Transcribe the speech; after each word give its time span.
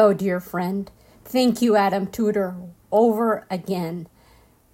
Hello, 0.00 0.14
dear 0.14 0.40
friend. 0.40 0.90
Thank 1.26 1.60
you, 1.60 1.76
Adam 1.76 2.06
Tudor, 2.06 2.56
over 2.90 3.46
again. 3.50 4.08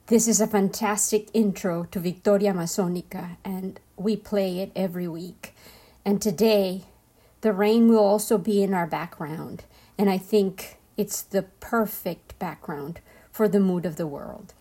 This 0.07 0.29
is 0.29 0.41
a 0.41 0.47
fantastic 0.47 1.31
intro 1.35 1.83
to 1.91 1.99
Victoria 1.99 2.53
Masonica, 2.53 3.37
and 3.45 3.81
we 3.97 4.15
play 4.15 4.61
it 4.61 4.71
every 4.77 5.09
week. 5.09 5.53
And 6.05 6.23
today, 6.23 6.85
the 7.41 7.53
rain 7.53 7.89
will 7.89 8.05
also 8.05 8.39
be 8.39 8.63
in 8.63 8.73
our 8.73 8.87
background, 8.87 9.65
and 9.99 10.09
I 10.09 10.17
think 10.17 10.77
it's 10.97 11.23
the 11.23 11.43
perfect 11.43 12.39
background 12.39 13.01
for 13.33 13.49
the 13.49 13.59
mood 13.59 13.85
of 13.85 13.97
the 13.97 14.07
world. 14.07 14.55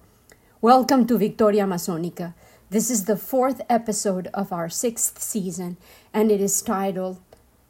Welcome 0.62 1.06
to 1.06 1.20
Victoria 1.20 1.66
Masonica. 1.66 2.34
This 2.72 2.90
is 2.90 3.06
the 3.06 3.18
fourth 3.18 3.62
episode 3.70 4.30
of 4.34 4.52
our 4.52 4.70
sixth 4.70 5.22
season, 5.22 5.78
and 6.12 6.32
it 6.32 6.42
is 6.42 6.60
titled 6.64 7.20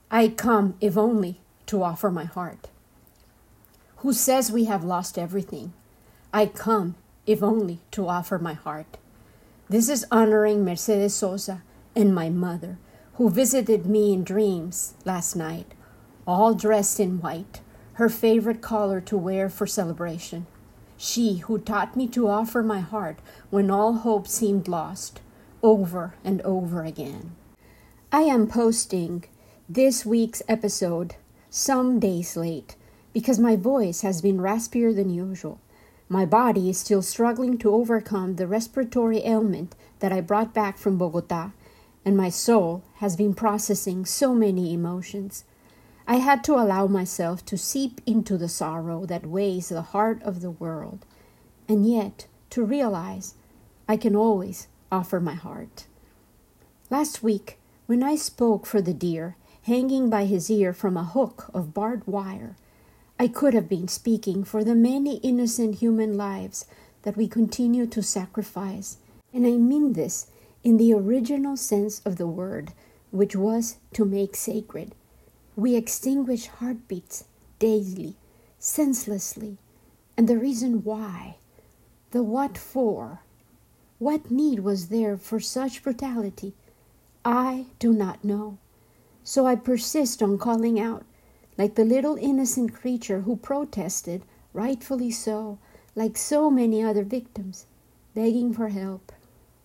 I 0.09 0.30
Come 0.30 0.78
If 0.80 0.98
Only 0.98 1.42
to 1.66 1.84
Offer 1.84 2.09
My 2.09 2.24
Heart. 2.24 2.70
Who 4.06 4.14
says 4.14 4.52
we 4.52 4.66
have 4.66 4.84
lost 4.84 5.17
everything? 5.17 5.73
I 6.31 6.45
come 6.45 6.94
if 7.25 7.42
only 7.42 7.80
to 7.89 8.08
offer 8.08 8.38
my 8.38 8.53
heart. 8.53 9.00
This 9.67 9.89
is 9.89 10.06
honoring 10.12 10.64
Mercedes 10.64 11.16
Sosa 11.16 11.64
and 11.95 12.14
my 12.14 12.30
mother, 12.30 12.78
who 13.16 13.31
visited 13.31 13.88
me 13.88 14.14
in 14.14 14.23
dreams 14.23 14.94
last 15.06 15.36
night, 15.36 15.73
all 16.28 16.53
dressed 16.53 17.00
in 17.00 17.20
white, 17.20 17.62
her 17.94 18.08
favorite 18.08 18.62
color 18.62 19.02
to 19.02 19.17
wear 19.17 19.50
for 19.50 19.66
celebration. 19.66 20.45
She 20.97 21.38
who 21.38 21.58
taught 21.58 21.95
me 21.97 22.08
to 22.09 22.28
offer 22.28 22.62
my 22.62 22.81
heart 22.81 23.17
when 23.50 23.72
all 23.72 23.94
hope 23.94 24.28
seemed 24.28 24.67
lost, 24.67 25.19
over 25.64 26.14
and 26.23 26.44
over 26.44 26.84
again. 26.84 27.31
I 28.12 28.22
am 28.22 28.45
posting 28.45 29.25
this 29.67 30.06
week's 30.06 30.44
episode 30.47 31.16
some 31.50 32.00
days 32.00 32.38
late 32.38 32.75
because 33.16 33.40
my 33.40 33.56
voice 33.56 34.02
has 34.02 34.22
been 34.22 34.42
raspier 34.42 34.94
than 34.94 35.10
usual. 35.10 35.58
My 36.10 36.26
body 36.26 36.70
is 36.70 36.78
still 36.78 37.02
struggling 37.02 37.58
to 37.60 37.72
overcome 37.72 38.36
the 38.36 38.46
respiratory 38.46 39.26
ailment 39.26 39.74
that 40.00 40.12
I 40.12 40.20
brought 40.20 40.54
back 40.54 40.78
from 40.78 40.98
Bogota, 40.98 41.52
and 42.04 42.18
my 42.18 42.28
soul 42.28 42.84
has 42.96 43.16
been 43.16 43.34
processing 43.34 44.04
so 44.06 44.36
many 44.36 44.74
emotions. 44.74 45.46
I 46.06 46.18
had 46.18 46.44
to 46.44 46.56
allow 46.56 46.88
myself 46.88 47.46
to 47.46 47.58
seep 47.58 48.02
into 48.06 48.38
the 48.38 48.50
sorrow 48.50 49.06
that 49.06 49.25
weighs 49.25 49.70
the 49.70 49.81
heart 49.81 50.22
of 50.22 50.42
the 50.42 50.52
world, 50.52 51.06
and 51.70 51.90
yet 51.90 52.28
to 52.50 52.66
realize 52.66 53.36
I 53.88 53.96
can 53.96 54.18
always 54.18 54.68
offer 54.92 55.22
my 55.22 55.36
heart. 55.36 55.86
Last 56.90 57.24
week, 57.24 57.59
when 57.86 58.04
I 58.04 58.18
spoke 58.18 58.66
for 58.66 58.81
the 58.81 58.94
deer 58.94 59.38
hanging 59.62 60.09
by 60.09 60.25
his 60.25 60.52
ear 60.52 60.74
from 60.74 60.98
a 60.98 61.06
hook 61.06 61.50
of 61.54 61.74
barbed 61.74 62.08
wire, 62.08 62.58
I 63.18 63.28
could 63.30 63.53
have 63.53 63.70
been 63.70 63.88
speaking 63.88 64.44
for 64.44 64.64
the 64.64 64.76
many 64.76 65.18
innocent 65.18 65.76
human 65.76 66.18
lives 66.18 66.66
that 67.03 67.16
we 67.16 67.28
continue 67.28 67.86
to 67.88 68.03
sacrifice, 68.03 68.98
and 69.34 69.48
I 69.48 69.52
mean 69.52 69.94
this 69.94 70.28
in 70.64 70.78
the 70.78 70.94
original 70.94 71.56
sense 71.56 72.02
of 72.04 72.18
the 72.18 72.28
word, 72.28 72.74
which 73.12 73.36
was 73.36 73.78
to 73.94 74.04
make 74.04 74.36
sacred. 74.36 74.94
We 75.56 75.75
extinguish 75.75 76.48
heartbeats 76.48 77.24
daily, 77.58 78.16
senselessly, 78.59 79.59
and 80.18 80.28
the 80.28 80.38
reason 80.38 80.84
why, 80.84 81.38
the 82.12 82.24
what 82.24 82.58
for, 82.58 83.22
what 83.98 84.30
need 84.30 84.59
was 84.59 84.90
there 84.90 85.16
for 85.16 85.40
such 85.40 85.84
brutality, 85.84 86.54
I 87.24 87.68
do 87.80 87.94
not 87.94 88.25
know. 88.25 88.58
So 89.24 89.46
I 89.46 89.56
persist 89.56 90.22
on 90.22 90.38
calling 90.38 90.80
out, 90.80 91.06
like 91.58 91.76
the 91.76 91.86
little 91.86 92.18
innocent 92.18 92.74
creature 92.74 93.22
who 93.22 93.36
protested, 93.38 94.24
rightfully 94.54 95.12
so, 95.12 95.58
like 95.96 96.18
so 96.18 96.50
many 96.50 96.84
other 96.84 97.04
victims, 97.04 97.66
begging 98.14 98.54
for 98.54 98.70
help, 98.70 99.12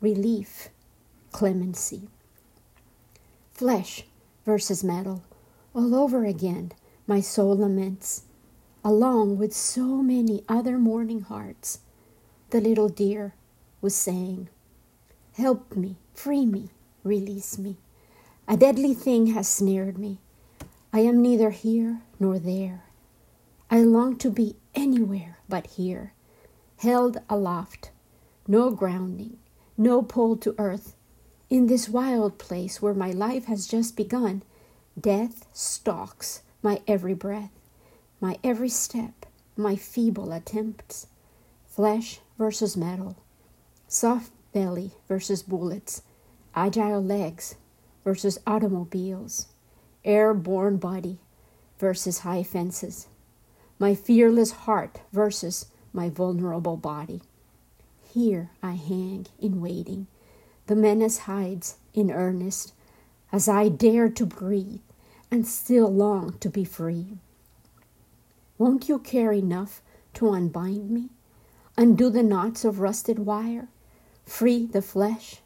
relief, 0.00 0.68
clemency. 1.32 2.08
Flesh 3.52 4.04
versus 4.44 4.84
metal 4.84 5.22
all 5.74 5.94
over 5.94 6.24
again, 6.24 6.72
my 7.06 7.20
soul 7.20 7.56
laments, 7.56 8.22
along 8.84 9.38
with 9.38 9.54
so 9.54 10.02
many 10.02 10.42
other 10.48 10.78
mourning 10.78 11.20
hearts. 11.20 11.80
The 12.50 12.60
little 12.60 12.88
deer 12.88 13.34
was 13.80 13.94
saying, 13.94 14.48
Help 15.34 15.76
me, 15.76 15.96
free 16.14 16.44
me, 16.44 16.70
release 17.04 17.58
me. 17.58 17.76
A 18.48 18.56
deadly 18.56 18.94
thing 18.94 19.28
has 19.28 19.48
snared 19.48 19.96
me. 19.96 20.18
I 20.92 21.00
am 21.00 21.22
neither 21.22 21.50
here 21.50 22.02
nor 22.18 22.38
there. 22.38 22.84
I 23.70 23.82
long 23.82 24.16
to 24.18 24.30
be 24.30 24.56
anywhere 24.74 25.38
but 25.48 25.66
here, 25.68 26.14
held 26.78 27.18
aloft, 27.28 27.90
no 28.48 28.70
grounding, 28.70 29.38
no 29.76 30.02
pull 30.02 30.36
to 30.38 30.54
earth, 30.58 30.96
in 31.48 31.66
this 31.66 31.88
wild 31.88 32.38
place 32.38 32.80
where 32.82 32.94
my 32.94 33.10
life 33.10 33.46
has 33.46 33.66
just 33.66 33.96
begun 33.96 34.42
Death 35.00 35.46
stalks 35.52 36.42
my 36.62 36.82
every 36.86 37.14
breath, 37.14 37.52
my 38.20 38.38
every 38.42 38.68
step, 38.68 39.24
my 39.56 39.76
feeble 39.76 40.32
attempts. 40.32 41.06
Flesh 41.64 42.20
versus 42.36 42.76
metal, 42.76 43.16
soft 43.88 44.32
belly 44.52 44.92
versus 45.08 45.42
bullets, 45.42 46.02
agile 46.54 47.02
legs 47.02 47.54
versus 48.04 48.38
automobiles, 48.46 49.46
airborne 50.04 50.76
body 50.76 51.18
versus 51.78 52.20
high 52.20 52.42
fences, 52.42 53.06
my 53.78 53.94
fearless 53.94 54.52
heart 54.52 55.00
versus 55.12 55.66
my 55.92 56.08
vulnerable 56.08 56.76
body. 56.76 57.22
Here 58.12 58.50
I 58.62 58.72
hang 58.72 59.26
in 59.38 59.60
waiting. 59.60 60.06
The 60.66 60.76
menace 60.76 61.18
hides 61.18 61.76
in 61.94 62.10
earnest 62.10 62.72
as 63.32 63.48
I 63.48 63.68
dare 63.68 64.08
to 64.08 64.26
breathe 64.26 64.80
and 65.30 65.46
still 65.46 65.92
long 65.92 66.36
to 66.38 66.48
be 66.48 66.64
free. 66.64 67.18
Won't 68.58 68.88
you 68.88 68.98
care 68.98 69.32
enough 69.32 69.80
to 70.14 70.30
unbind 70.30 70.90
me, 70.90 71.08
undo 71.76 72.10
the 72.10 72.22
knots 72.22 72.64
of 72.64 72.80
rusted 72.80 73.20
wire, 73.20 73.68
free 74.26 74.66
the 74.66 74.82
flesh? 74.82 75.36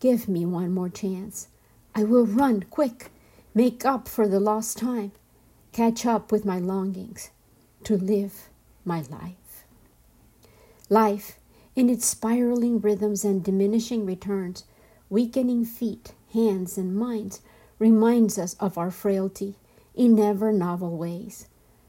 Give 0.00 0.28
me 0.28 0.44
one 0.44 0.72
more 0.72 0.88
chance. 0.88 1.48
I 1.94 2.04
will 2.04 2.26
run 2.26 2.64
quick, 2.68 3.10
make 3.54 3.84
up 3.84 4.08
for 4.08 4.26
the 4.26 4.40
lost 4.40 4.78
time, 4.78 5.12
catch 5.72 6.06
up 6.06 6.32
with 6.32 6.44
my 6.44 6.58
longings 6.58 7.30
to 7.84 7.96
live 7.96 8.48
my 8.84 9.02
life. 9.10 9.64
Life, 10.88 11.38
in 11.74 11.88
its 11.88 12.06
spiraling 12.06 12.80
rhythms 12.80 13.24
and 13.24 13.42
diminishing 13.42 14.04
returns, 14.04 14.64
weakening 15.08 15.64
feet, 15.64 16.12
hands, 16.32 16.76
and 16.76 16.96
minds, 16.96 17.40
reminds 17.78 18.38
us 18.38 18.54
of 18.54 18.78
our 18.78 18.90
frailty 18.90 19.56
in 19.94 20.18
ever 20.18 20.52
novel 20.52 20.96
ways. 20.96 21.48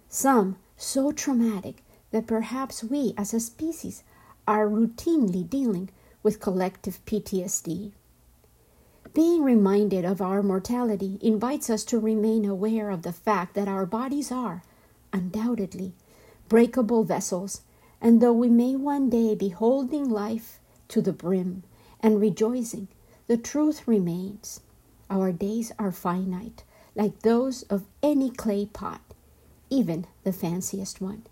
Some 0.10 0.57
so 0.77 1.12
traumatic 1.12 1.83
that 2.12 2.27
perhaps 2.27 2.83
we 2.83 3.13
as 3.18 3.33
a 3.33 3.39
species 3.39 4.04
are 4.48 4.68
routinely 4.68 5.50
dealing 5.50 5.89
with 6.21 6.39
collective 6.39 7.04
PTSD. 7.06 7.92
Being 9.13 9.44
reminded 9.44 10.06
of 10.06 10.21
our 10.21 10.42
mortality 10.42 11.19
invites 11.21 11.69
us 11.69 11.83
to 11.86 12.00
remain 12.00 12.45
aware 12.45 12.89
of 12.89 13.04
the 13.04 13.13
fact 13.13 13.54
that 13.54 13.68
our 13.68 13.86
bodies 13.86 14.31
are, 14.31 14.63
undoubtedly, 15.12 15.94
breakable 16.50 17.04
vessels, 17.04 17.62
and 18.01 18.21
though 18.21 18.33
we 18.33 18.50
may 18.50 18.75
one 18.75 19.10
day 19.10 19.36
be 19.36 19.50
holding 19.50 20.10
life 20.10 20.60
to 20.88 21.01
the 21.01 21.13
brim 21.13 21.63
and 22.00 22.19
rejoicing, 22.19 22.88
the 23.27 23.38
truth 23.38 23.88
remains 23.88 24.62
our 25.10 25.31
days 25.31 25.71
are 25.77 25.92
finite, 25.92 26.63
like 26.95 27.19
those 27.19 27.62
of 27.63 27.86
any 28.01 28.31
clay 28.31 28.65
pot, 28.65 29.01
even 29.69 30.07
the 30.24 30.33
fanciest 30.33 31.01
one. 31.01 31.24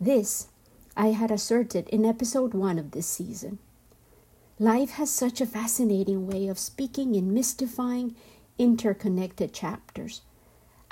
This 0.00 0.48
I 0.96 1.08
had 1.08 1.30
asserted 1.30 1.88
in 1.90 2.04
episode 2.04 2.54
one 2.54 2.78
of 2.78 2.90
this 2.90 3.06
season. 3.06 3.58
Life 4.60 4.90
has 4.90 5.10
such 5.10 5.40
a 5.40 5.46
fascinating 5.46 6.28
way 6.28 6.46
of 6.46 6.60
speaking 6.60 7.16
in 7.16 7.34
mystifying, 7.34 8.14
interconnected 8.56 9.52
chapters. 9.52 10.20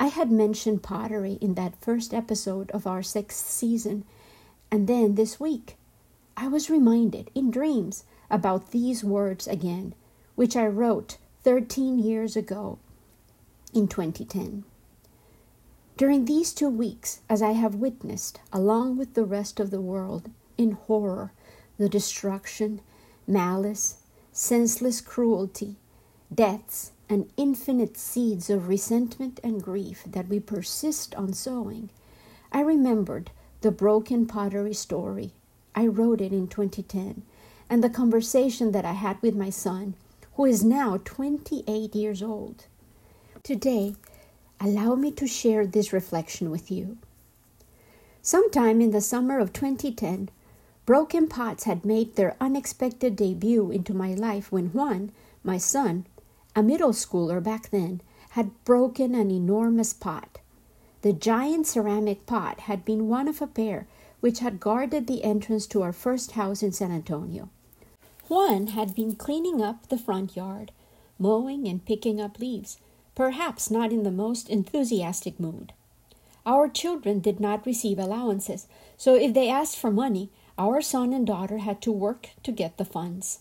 I 0.00 0.08
had 0.08 0.32
mentioned 0.32 0.82
pottery 0.82 1.38
in 1.40 1.54
that 1.54 1.80
first 1.80 2.12
episode 2.12 2.72
of 2.72 2.88
our 2.88 3.04
sixth 3.04 3.48
season, 3.48 4.04
and 4.72 4.88
then 4.88 5.14
this 5.14 5.38
week 5.38 5.76
I 6.36 6.48
was 6.48 6.70
reminded 6.70 7.30
in 7.36 7.52
dreams 7.52 8.02
about 8.28 8.72
these 8.72 9.04
words 9.04 9.46
again, 9.46 9.94
which 10.34 10.56
I 10.56 10.66
wrote 10.66 11.18
13 11.44 12.00
years 12.00 12.34
ago 12.34 12.80
in 13.72 13.86
2010. 13.86 14.64
During 15.96 16.24
these 16.24 16.52
two 16.52 16.68
weeks, 16.68 17.20
as 17.28 17.42
I 17.42 17.52
have 17.52 17.76
witnessed, 17.76 18.40
along 18.52 18.96
with 18.96 19.14
the 19.14 19.24
rest 19.24 19.60
of 19.60 19.70
the 19.70 19.80
world, 19.80 20.30
in 20.58 20.72
horror, 20.72 21.30
the 21.78 21.88
destruction, 21.88 22.80
malice, 23.26 23.96
senseless 24.32 25.00
cruelty, 25.00 25.76
deaths, 26.34 26.92
and 27.08 27.30
infinite 27.36 27.96
seeds 27.96 28.48
of 28.48 28.68
resentment 28.68 29.38
and 29.44 29.62
grief 29.62 30.02
that 30.06 30.28
we 30.28 30.40
persist 30.40 31.14
on 31.14 31.32
sowing, 31.32 31.90
I 32.50 32.60
remembered 32.60 33.30
the 33.60 33.70
broken 33.70 34.26
pottery 34.26 34.74
story. 34.74 35.32
I 35.74 35.86
wrote 35.86 36.20
it 36.20 36.32
in 36.32 36.48
2010, 36.48 37.22
and 37.70 37.82
the 37.82 37.90
conversation 37.90 38.72
that 38.72 38.84
I 38.84 38.92
had 38.92 39.20
with 39.22 39.34
my 39.34 39.50
son, 39.50 39.94
who 40.34 40.44
is 40.44 40.64
now 40.64 40.98
28 41.04 41.94
years 41.94 42.22
old. 42.22 42.66
Today, 43.42 43.94
allow 44.60 44.94
me 44.94 45.10
to 45.12 45.26
share 45.26 45.66
this 45.66 45.92
reflection 45.92 46.50
with 46.50 46.70
you. 46.70 46.98
Sometime 48.20 48.80
in 48.80 48.90
the 48.90 49.00
summer 49.00 49.38
of 49.38 49.52
2010, 49.52 50.28
broken 50.84 51.28
pots 51.28 51.64
had 51.64 51.84
made 51.84 52.16
their 52.16 52.36
unexpected 52.40 53.16
debut 53.16 53.70
into 53.70 53.94
my 53.94 54.14
life 54.14 54.50
when 54.50 54.66
Juan, 54.68 55.12
my 55.44 55.58
son, 55.58 56.06
a 56.56 56.62
middle 56.62 56.92
schooler 56.92 57.42
back 57.42 57.70
then, 57.70 58.00
had 58.30 58.64
broken 58.64 59.14
an 59.14 59.30
enormous 59.30 59.92
pot. 59.92 60.38
The 61.02 61.12
giant 61.12 61.66
ceramic 61.66 62.26
pot 62.26 62.60
had 62.60 62.84
been 62.84 63.08
one 63.08 63.28
of 63.28 63.42
a 63.42 63.46
pair 63.46 63.86
which 64.20 64.38
had 64.38 64.60
guarded 64.60 65.06
the 65.06 65.24
entrance 65.24 65.66
to 65.66 65.82
our 65.82 65.92
first 65.92 66.32
house 66.32 66.62
in 66.62 66.72
San 66.72 66.92
Antonio. 66.92 67.48
Juan 68.28 68.68
had 68.68 68.94
been 68.94 69.16
cleaning 69.16 69.60
up 69.60 69.88
the 69.88 69.98
front 69.98 70.36
yard, 70.36 70.70
mowing 71.18 71.66
and 71.66 71.84
picking 71.84 72.20
up 72.20 72.38
leaves, 72.38 72.78
perhaps 73.14 73.70
not 73.70 73.92
in 73.92 74.04
the 74.04 74.10
most 74.10 74.48
enthusiastic 74.48 75.38
mood. 75.38 75.72
Our 76.46 76.68
children 76.68 77.20
did 77.20 77.40
not 77.40 77.66
receive 77.66 77.98
allowances, 77.98 78.66
so 78.96 79.14
if 79.14 79.34
they 79.34 79.48
asked 79.48 79.76
for 79.76 79.90
money, 79.90 80.30
our 80.62 80.80
son 80.80 81.12
and 81.12 81.26
daughter 81.26 81.58
had 81.58 81.82
to 81.82 81.90
work 81.90 82.28
to 82.44 82.52
get 82.52 82.76
the 82.76 82.84
funds. 82.84 83.40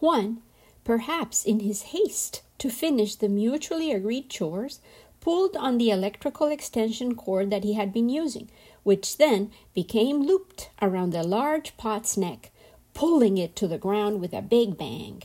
Juan, 0.00 0.42
perhaps 0.82 1.44
in 1.44 1.60
his 1.60 1.82
haste 1.94 2.42
to 2.58 2.68
finish 2.68 3.14
the 3.14 3.28
mutually 3.28 3.92
agreed 3.92 4.28
chores, 4.28 4.80
pulled 5.20 5.56
on 5.56 5.78
the 5.78 5.90
electrical 5.90 6.48
extension 6.48 7.14
cord 7.14 7.50
that 7.50 7.62
he 7.62 7.74
had 7.74 7.92
been 7.92 8.08
using, 8.08 8.48
which 8.82 9.16
then 9.16 9.52
became 9.74 10.26
looped 10.26 10.70
around 10.82 11.10
the 11.10 11.22
large 11.22 11.76
pot's 11.76 12.16
neck, 12.16 12.50
pulling 12.94 13.38
it 13.38 13.54
to 13.54 13.68
the 13.68 13.78
ground 13.78 14.20
with 14.20 14.32
a 14.32 14.42
big 14.42 14.76
bang. 14.76 15.22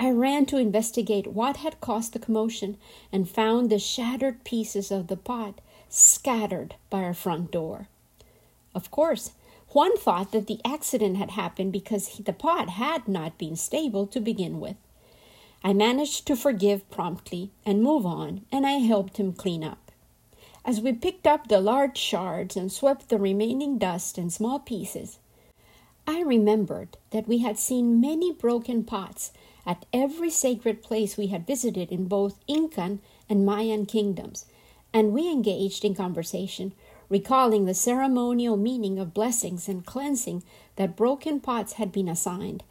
I 0.00 0.10
ran 0.10 0.46
to 0.46 0.56
investigate 0.56 1.26
what 1.26 1.58
had 1.58 1.82
caused 1.82 2.14
the 2.14 2.18
commotion 2.18 2.78
and 3.12 3.28
found 3.28 3.68
the 3.68 3.78
shattered 3.78 4.42
pieces 4.42 4.90
of 4.90 5.08
the 5.08 5.16
pot 5.18 5.60
scattered 5.90 6.76
by 6.88 7.02
our 7.02 7.14
front 7.14 7.50
door. 7.50 7.88
Of 8.74 8.90
course, 8.90 9.32
Juan 9.70 9.96
thought 9.98 10.32
that 10.32 10.46
the 10.46 10.60
accident 10.64 11.18
had 11.18 11.32
happened 11.32 11.72
because 11.72 12.16
the 12.18 12.32
pot 12.32 12.70
had 12.70 13.06
not 13.06 13.36
been 13.36 13.56
stable 13.56 14.06
to 14.06 14.20
begin 14.20 14.60
with. 14.60 14.76
I 15.62 15.72
managed 15.72 16.26
to 16.26 16.36
forgive 16.36 16.88
promptly 16.90 17.50
and 17.66 17.82
move 17.82 18.06
on, 18.06 18.46
and 18.50 18.66
I 18.66 18.78
helped 18.78 19.18
him 19.18 19.32
clean 19.32 19.62
up. 19.62 19.90
As 20.64 20.80
we 20.80 20.92
picked 20.92 21.26
up 21.26 21.48
the 21.48 21.60
large 21.60 21.98
shards 21.98 22.56
and 22.56 22.70
swept 22.72 23.08
the 23.08 23.18
remaining 23.18 23.78
dust 23.78 24.16
and 24.16 24.32
small 24.32 24.58
pieces, 24.58 25.18
I 26.06 26.20
remembered 26.22 26.96
that 27.10 27.28
we 27.28 27.38
had 27.38 27.58
seen 27.58 28.00
many 28.00 28.32
broken 28.32 28.84
pots 28.84 29.32
at 29.66 29.84
every 29.92 30.30
sacred 30.30 30.82
place 30.82 31.16
we 31.16 31.26
had 31.26 31.46
visited 31.46 31.92
in 31.92 32.06
both 32.06 32.38
Incan 32.46 33.00
and 33.28 33.44
Mayan 33.44 33.84
kingdoms, 33.84 34.46
and 34.92 35.12
we 35.12 35.30
engaged 35.30 35.84
in 35.84 35.94
conversation, 35.94 36.72
recalling 37.08 37.64
the 37.64 37.74
ceremonial 37.74 38.56
meaning 38.56 38.98
of 38.98 39.14
blessings 39.14 39.68
and 39.68 39.86
cleansing 39.86 40.42
that 40.76 40.96
broken 40.96 41.40
pots 41.40 41.74
had 41.74 41.90
been 41.90 42.08
assigned. 42.08 42.62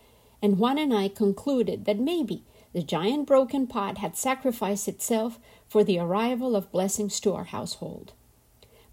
And 0.42 0.60
Juan 0.60 0.78
and 0.78 0.94
I 0.94 1.08
concluded 1.08 1.86
that 1.86 2.00
maybe 2.00 2.44
the 2.74 2.84
giant 2.84 3.26
broken 3.26 3.66
pot 3.68 3.98
had 3.98 4.16
sacrificed 4.16 4.88
itself 4.88 5.40
for 5.68 5.84
the 5.84 6.00
arrival 6.00 6.56
of 6.56 6.72
blessings 6.72 7.20
to 7.22 7.34
our 7.34 7.46
household. 7.46 8.14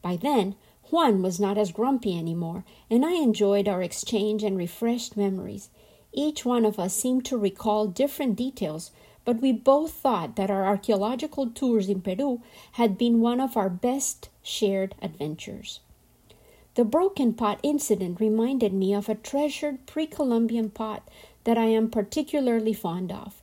By 0.01 0.17
then, 0.17 0.55
Juan 0.91 1.23
was 1.23 1.41
not 1.41 1.59
as 1.59 1.73
grumpy 1.73 2.17
anymore, 2.19 2.65
and 2.91 3.05
I 3.05 3.13
enjoyed 3.15 3.69
our 3.69 3.83
exchange 3.83 4.43
and 4.43 4.57
refreshed 4.57 5.17
memories. 5.17 5.69
Each 6.13 6.45
one 6.45 6.65
of 6.65 6.79
us 6.79 6.95
seemed 6.95 7.25
to 7.27 7.37
recall 7.37 7.87
different 7.87 8.37
details 8.37 8.91
but 9.25 9.41
we 9.41 9.53
both 9.53 9.93
thought 9.93 10.37
that 10.37 10.51
our 10.51 10.65
archaeological 10.65 11.49
tours 11.51 11.89
in 11.89 12.01
Peru 12.01 12.41
had 12.73 12.99
been 12.99 13.21
one 13.21 13.41
of 13.41 13.57
our 13.57 13.71
best 13.71 14.29
shared 14.43 14.95
adventures. 15.01 15.81
The 16.75 16.85
broken 16.85 17.35
pot 17.35 17.61
incident 17.63 18.21
reminded 18.21 18.73
me 18.73 18.93
of 18.95 19.09
a 19.09 19.15
treasured 19.15 19.87
pre 19.87 20.07
Columbian 20.07 20.71
pot 20.71 21.09
that 21.45 21.57
I 21.57 21.67
am 21.67 21.91
particularly 21.91 22.73
fond 22.73 23.13
of. 23.13 23.43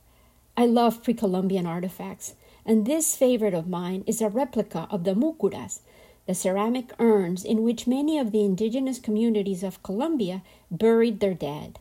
I 0.56 0.66
love 0.66 1.02
pre 1.02 1.14
Columbian 1.14 1.66
artifacts, 1.66 2.34
and 2.66 2.84
this 2.84 3.16
favorite 3.16 3.54
of 3.54 3.68
mine 3.68 4.04
is 4.06 4.20
a 4.20 4.28
replica 4.28 4.86
of 4.90 5.04
the 5.04 5.14
mucuras, 5.14 5.80
the 6.26 6.34
ceramic 6.34 6.92
urns 6.98 7.44
in 7.44 7.62
which 7.62 7.86
many 7.86 8.18
of 8.18 8.32
the 8.32 8.44
indigenous 8.44 8.98
communities 8.98 9.62
of 9.62 9.82
Colombia 9.82 10.42
buried 10.70 11.20
their 11.20 11.34
dead. 11.34 11.78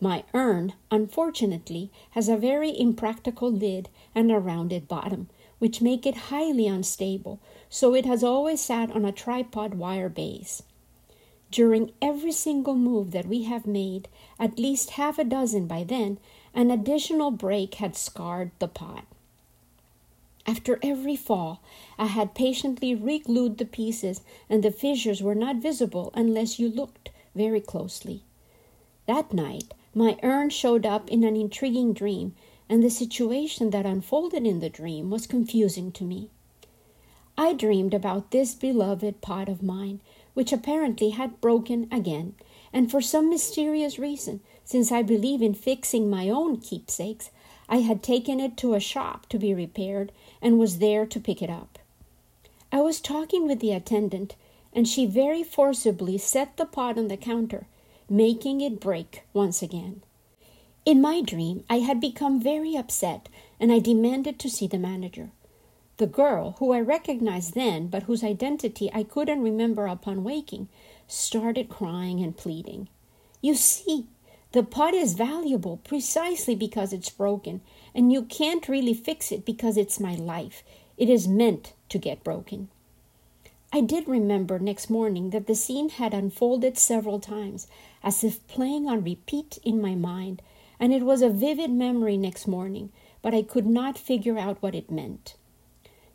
My 0.00 0.24
urn, 0.34 0.74
unfortunately, 0.90 1.90
has 2.10 2.28
a 2.28 2.36
very 2.36 2.78
impractical 2.78 3.50
lid 3.50 3.88
and 4.14 4.30
a 4.30 4.38
rounded 4.38 4.86
bottom, 4.86 5.28
which 5.58 5.80
make 5.80 6.04
it 6.04 6.28
highly 6.28 6.66
unstable, 6.66 7.40
so 7.70 7.94
it 7.94 8.04
has 8.04 8.22
always 8.22 8.60
sat 8.60 8.90
on 8.90 9.04
a 9.04 9.12
tripod 9.12 9.74
wire 9.74 10.10
base. 10.10 10.62
During 11.50 11.92
every 12.02 12.32
single 12.32 12.74
move 12.74 13.12
that 13.12 13.26
we 13.26 13.44
have 13.44 13.66
made, 13.66 14.08
at 14.38 14.58
least 14.58 14.90
half 14.90 15.18
a 15.18 15.24
dozen 15.24 15.66
by 15.66 15.84
then, 15.84 16.18
an 16.52 16.70
additional 16.70 17.30
break 17.30 17.76
had 17.76 17.96
scarred 17.96 18.50
the 18.58 18.68
pot. 18.68 19.06
After 20.46 20.78
every 20.82 21.16
fall, 21.16 21.62
I 21.96 22.06
had 22.06 22.34
patiently 22.34 22.94
reglued 22.94 23.56
the 23.56 23.64
pieces, 23.64 24.20
and 24.50 24.62
the 24.62 24.70
fissures 24.70 25.22
were 25.22 25.34
not 25.34 25.56
visible 25.56 26.10
unless 26.14 26.58
you 26.58 26.68
looked 26.68 27.08
very 27.34 27.60
closely. 27.60 28.22
That 29.06 29.32
night, 29.32 29.72
my 29.94 30.18
urn 30.22 30.50
showed 30.50 30.84
up 30.84 31.08
in 31.10 31.24
an 31.24 31.36
intriguing 31.36 31.92
dream, 31.92 32.34
and 32.68 32.82
the 32.82 32.90
situation 32.90 33.70
that 33.70 33.86
unfolded 33.86 34.46
in 34.46 34.60
the 34.60 34.68
dream 34.68 35.10
was 35.10 35.26
confusing 35.26 35.92
to 35.92 36.04
me. 36.04 36.30
I 37.36 37.52
dreamed 37.52 37.94
about 37.94 38.30
this 38.30 38.54
beloved 38.54 39.20
pot 39.20 39.48
of 39.48 39.62
mine, 39.62 40.00
which 40.34 40.52
apparently 40.52 41.10
had 41.10 41.40
broken 41.40 41.88
again, 41.92 42.34
and 42.72 42.90
for 42.90 43.00
some 43.00 43.28
mysterious 43.28 43.98
reason, 43.98 44.40
since 44.64 44.90
I 44.90 45.02
believe 45.02 45.42
in 45.42 45.54
fixing 45.54 46.08
my 46.08 46.28
own 46.28 46.58
keepsakes, 46.58 47.30
I 47.68 47.78
had 47.78 48.02
taken 48.02 48.40
it 48.40 48.56
to 48.58 48.74
a 48.74 48.80
shop 48.80 49.28
to 49.28 49.38
be 49.38 49.54
repaired 49.54 50.12
and 50.42 50.58
was 50.58 50.78
there 50.78 51.06
to 51.06 51.20
pick 51.20 51.42
it 51.42 51.50
up. 51.50 51.78
I 52.72 52.80
was 52.80 53.00
talking 53.00 53.46
with 53.46 53.60
the 53.60 53.72
attendant, 53.72 54.34
and 54.72 54.88
she 54.88 55.06
very 55.06 55.42
forcibly 55.42 56.18
set 56.18 56.56
the 56.56 56.66
pot 56.66 56.98
on 56.98 57.08
the 57.08 57.16
counter 57.16 57.66
making 58.08 58.60
it 58.60 58.80
break 58.80 59.22
once 59.32 59.62
again. 59.62 60.02
In 60.84 61.00
my 61.00 61.22
dream, 61.22 61.64
I 61.70 61.78
had 61.78 62.00
become 62.00 62.40
very 62.40 62.76
upset 62.76 63.28
and 63.58 63.72
I 63.72 63.78
demanded 63.78 64.38
to 64.40 64.50
see 64.50 64.66
the 64.66 64.78
manager. 64.78 65.30
The 65.96 66.06
girl, 66.06 66.56
who 66.58 66.72
I 66.72 66.80
recognized 66.80 67.54
then 67.54 67.86
but 67.86 68.02
whose 68.04 68.24
identity 68.24 68.90
I 68.92 69.04
couldn't 69.04 69.42
remember 69.42 69.86
upon 69.86 70.24
waking, 70.24 70.68
started 71.06 71.68
crying 71.68 72.20
and 72.20 72.36
pleading. 72.36 72.88
You 73.40 73.54
see, 73.54 74.06
the 74.52 74.62
pot 74.62 74.94
is 74.94 75.14
valuable 75.14 75.78
precisely 75.78 76.54
because 76.54 76.92
it's 76.92 77.10
broken, 77.10 77.60
and 77.94 78.12
you 78.12 78.22
can't 78.22 78.68
really 78.68 78.94
fix 78.94 79.32
it 79.32 79.44
because 79.44 79.76
it's 79.76 79.98
my 79.98 80.14
life. 80.14 80.62
It 80.96 81.08
is 81.08 81.26
meant 81.26 81.72
to 81.88 81.98
get 81.98 82.24
broken. 82.24 82.68
I 83.74 83.80
did 83.80 84.06
remember 84.06 84.60
next 84.60 84.88
morning 84.88 85.30
that 85.30 85.48
the 85.48 85.56
scene 85.56 85.88
had 85.88 86.14
unfolded 86.14 86.78
several 86.78 87.18
times, 87.18 87.66
as 88.04 88.22
if 88.22 88.46
playing 88.46 88.86
on 88.86 89.02
repeat 89.02 89.58
in 89.64 89.80
my 89.80 89.96
mind, 89.96 90.42
and 90.78 90.94
it 90.94 91.02
was 91.02 91.22
a 91.22 91.28
vivid 91.28 91.72
memory 91.72 92.16
next 92.16 92.46
morning, 92.46 92.92
but 93.20 93.34
I 93.34 93.42
could 93.42 93.66
not 93.66 93.98
figure 93.98 94.38
out 94.38 94.62
what 94.62 94.76
it 94.76 94.92
meant. 94.92 95.34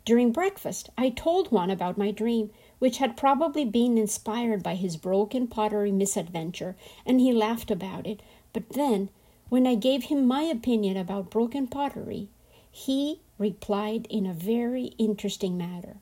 During 0.06 0.32
breakfast, 0.32 0.88
I 0.96 1.10
told 1.10 1.52
Juan 1.52 1.68
about 1.68 1.98
my 1.98 2.10
dream, 2.10 2.48
which 2.78 2.96
had 2.96 3.14
probably 3.14 3.66
been 3.66 3.98
inspired 3.98 4.62
by 4.62 4.74
his 4.74 4.96
broken 4.96 5.46
pottery 5.46 5.92
misadventure, 5.92 6.76
and 7.04 7.20
he 7.20 7.30
laughed 7.30 7.70
about 7.70 8.06
it. 8.06 8.22
But 8.54 8.70
then, 8.70 9.10
when 9.50 9.66
I 9.66 9.74
gave 9.74 10.04
him 10.04 10.26
my 10.26 10.44
opinion 10.44 10.96
about 10.96 11.28
broken 11.28 11.66
pottery, 11.66 12.30
he 12.70 13.20
replied 13.36 14.06
in 14.08 14.24
a 14.24 14.32
very 14.32 14.94
interesting 14.96 15.58
manner. 15.58 15.98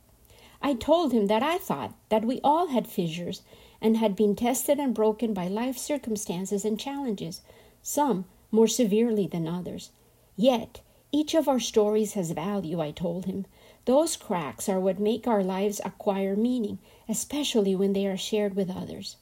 I 0.61 0.75
told 0.75 1.13
him 1.13 1.27
that 1.27 1.43
I 1.43 1.59
thought 1.59 1.95
that 2.09 2.25
we 2.25 2.41
all 2.43 2.69
had 2.69 2.87
fissures 2.87 3.43
and 3.81 3.97
had 3.97 4.17
been 4.17 4.35
tested 4.35 4.79
and 4.79 4.95
broken 4.95 5.33
by 5.33 5.49
life 5.49 5.79
circumstances 5.79 6.65
and 6.65 6.79
challenges, 6.79 7.43
some 7.83 8.25
more 8.51 8.67
severely 8.67 9.27
than 9.27 9.47
others. 9.47 9.91
Yet, 10.37 10.81
each 11.11 11.35
of 11.35 11.49
our 11.49 11.61
stories 11.61 12.15
has 12.15 12.33
value, 12.33 12.81
I 12.81 12.91
told 12.91 13.25
him. 13.25 13.47
Those 13.85 14.17
cracks 14.17 14.69
are 14.69 14.81
what 14.81 14.99
make 14.99 15.27
our 15.27 15.43
lives 15.43 15.81
acquire 15.85 16.37
meaning, 16.37 16.79
especially 17.09 17.75
when 17.75 17.95
they 17.95 18.07
are 18.07 18.17
shared 18.17 18.55
with 18.55 18.71
others. 18.71 19.17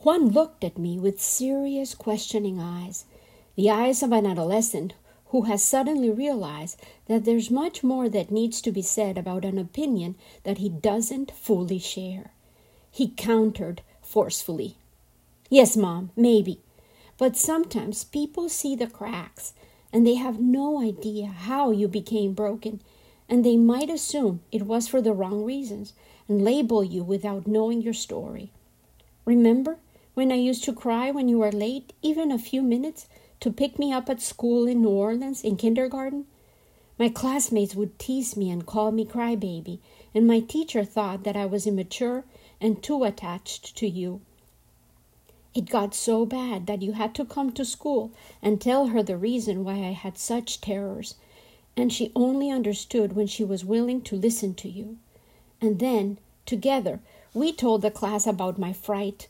Juan 0.00 0.28
looked 0.28 0.64
at 0.64 0.78
me 0.78 0.98
with 0.98 1.22
serious, 1.22 1.94
questioning 1.94 2.60
eyes, 2.60 3.04
the 3.56 3.70
eyes 3.70 4.02
of 4.02 4.12
an 4.12 4.26
adolescent 4.26 4.94
who 5.34 5.42
has 5.42 5.64
suddenly 5.64 6.08
realized 6.08 6.80
that 7.06 7.24
there's 7.24 7.50
much 7.50 7.82
more 7.82 8.08
that 8.08 8.30
needs 8.30 8.62
to 8.62 8.70
be 8.70 8.80
said 8.80 9.18
about 9.18 9.44
an 9.44 9.58
opinion 9.58 10.14
that 10.44 10.58
he 10.58 10.68
doesn't 10.68 11.32
fully 11.32 11.80
share. 11.80 12.30
He 12.88 13.08
countered 13.08 13.82
forcefully. 14.00 14.76
Yes, 15.50 15.76
Mom, 15.76 16.12
maybe. 16.14 16.60
But 17.18 17.36
sometimes 17.36 18.04
people 18.04 18.48
see 18.48 18.76
the 18.76 18.86
cracks 18.86 19.54
and 19.92 20.06
they 20.06 20.14
have 20.14 20.38
no 20.38 20.80
idea 20.80 21.26
how 21.26 21.72
you 21.72 21.88
became 21.88 22.32
broken, 22.32 22.80
and 23.28 23.44
they 23.44 23.56
might 23.56 23.90
assume 23.90 24.40
it 24.52 24.62
was 24.62 24.86
for 24.86 25.02
the 25.02 25.12
wrong 25.12 25.42
reasons 25.42 25.94
and 26.28 26.44
label 26.44 26.84
you 26.84 27.02
without 27.02 27.48
knowing 27.48 27.82
your 27.82 27.92
story. 27.92 28.52
Remember 29.24 29.78
when 30.14 30.30
I 30.30 30.36
used 30.36 30.62
to 30.62 30.72
cry 30.72 31.10
when 31.10 31.28
you 31.28 31.40
were 31.40 31.50
late, 31.50 31.92
even 32.02 32.30
a 32.30 32.38
few 32.38 32.62
minutes, 32.62 33.08
to 33.44 33.52
pick 33.52 33.78
me 33.78 33.92
up 33.92 34.08
at 34.08 34.22
school 34.22 34.66
in 34.66 34.80
New 34.80 34.88
Orleans 34.88 35.44
in 35.44 35.58
kindergarten? 35.58 36.24
My 36.98 37.10
classmates 37.10 37.74
would 37.74 37.98
tease 37.98 38.38
me 38.38 38.50
and 38.50 38.64
call 38.64 38.90
me 38.90 39.04
crybaby, 39.04 39.80
and 40.14 40.26
my 40.26 40.40
teacher 40.40 40.82
thought 40.82 41.24
that 41.24 41.36
I 41.36 41.44
was 41.44 41.66
immature 41.66 42.24
and 42.58 42.82
too 42.82 43.04
attached 43.04 43.76
to 43.76 43.86
you. 43.86 44.22
It 45.54 45.68
got 45.68 45.94
so 45.94 46.24
bad 46.24 46.66
that 46.68 46.80
you 46.80 46.92
had 46.92 47.14
to 47.16 47.26
come 47.26 47.52
to 47.52 47.66
school 47.66 48.12
and 48.40 48.62
tell 48.62 48.86
her 48.86 49.02
the 49.02 49.18
reason 49.18 49.62
why 49.62 49.74
I 49.74 49.92
had 49.92 50.16
such 50.16 50.62
terrors, 50.62 51.16
and 51.76 51.92
she 51.92 52.12
only 52.16 52.50
understood 52.50 53.14
when 53.14 53.26
she 53.26 53.44
was 53.44 53.62
willing 53.62 54.00
to 54.04 54.16
listen 54.16 54.54
to 54.54 54.70
you. 54.70 54.96
And 55.60 55.80
then, 55.80 56.16
together, 56.46 57.00
we 57.34 57.52
told 57.52 57.82
the 57.82 57.90
class 57.90 58.26
about 58.26 58.58
my 58.58 58.72
fright, 58.72 59.28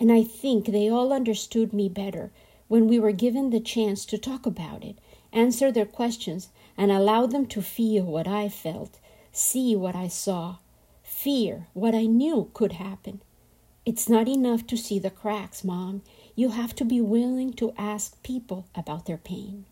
and 0.00 0.10
I 0.10 0.24
think 0.24 0.66
they 0.66 0.88
all 0.90 1.12
understood 1.12 1.72
me 1.72 1.88
better 1.88 2.32
when 2.72 2.88
we 2.88 2.98
were 2.98 3.12
given 3.12 3.50
the 3.50 3.60
chance 3.60 4.06
to 4.06 4.16
talk 4.16 4.46
about 4.46 4.82
it, 4.82 4.96
answer 5.30 5.70
their 5.70 5.84
questions, 5.84 6.48
and 6.74 6.90
allow 6.90 7.26
them 7.26 7.44
to 7.44 7.60
feel 7.60 8.02
what 8.02 8.26
I 8.26 8.48
felt, 8.48 8.98
see 9.30 9.76
what 9.76 9.94
I 9.94 10.08
saw, 10.08 10.56
fear 11.02 11.66
what 11.74 11.94
I 11.94 12.06
knew 12.06 12.48
could 12.54 12.72
happen. 12.72 13.20
It's 13.84 14.08
not 14.08 14.26
enough 14.26 14.66
to 14.68 14.78
see 14.78 14.98
the 14.98 15.10
cracks, 15.10 15.62
Mom. 15.62 16.00
You 16.34 16.48
have 16.48 16.74
to 16.76 16.84
be 16.86 16.98
willing 16.98 17.52
to 17.60 17.74
ask 17.76 18.22
people 18.22 18.64
about 18.74 19.04
their 19.04 19.18
pain. 19.18 19.66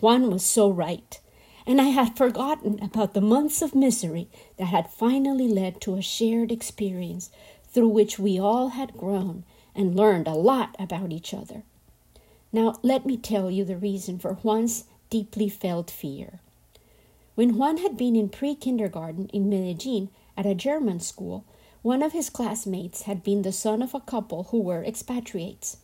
Juan 0.00 0.30
was 0.30 0.44
so 0.44 0.70
right, 0.70 1.18
and 1.66 1.80
I 1.80 1.86
had 1.86 2.16
forgotten 2.16 2.80
about 2.80 3.14
the 3.14 3.20
months 3.20 3.62
of 3.62 3.74
misery 3.74 4.28
that 4.58 4.66
had 4.66 4.92
finally 4.92 5.48
led 5.48 5.80
to 5.80 5.96
a 5.96 6.02
shared 6.02 6.52
experience 6.52 7.32
through 7.64 7.88
which 7.88 8.16
we 8.16 8.38
all 8.38 8.68
had 8.68 8.96
grown 8.96 9.42
and 9.74 9.96
learned 9.96 10.28
a 10.28 10.34
lot 10.34 10.76
about 10.78 11.10
each 11.10 11.34
other. 11.34 11.64
Now, 12.56 12.78
let 12.82 13.04
me 13.04 13.18
tell 13.18 13.50
you 13.50 13.66
the 13.66 13.76
reason 13.76 14.18
for 14.18 14.36
Juan's 14.36 14.84
deeply 15.10 15.50
felt 15.50 15.90
fear. 15.90 16.40
When 17.34 17.58
Juan 17.58 17.76
had 17.76 17.98
been 17.98 18.16
in 18.16 18.30
pre 18.30 18.54
kindergarten 18.54 19.28
in 19.28 19.50
Medellin 19.50 20.08
at 20.38 20.46
a 20.46 20.54
German 20.54 21.00
school, 21.00 21.44
one 21.82 22.02
of 22.02 22.12
his 22.12 22.30
classmates 22.30 23.02
had 23.02 23.22
been 23.22 23.42
the 23.42 23.52
son 23.52 23.82
of 23.82 23.92
a 23.92 24.00
couple 24.00 24.44
who 24.44 24.58
were 24.58 24.82
expatriates. 24.82 25.76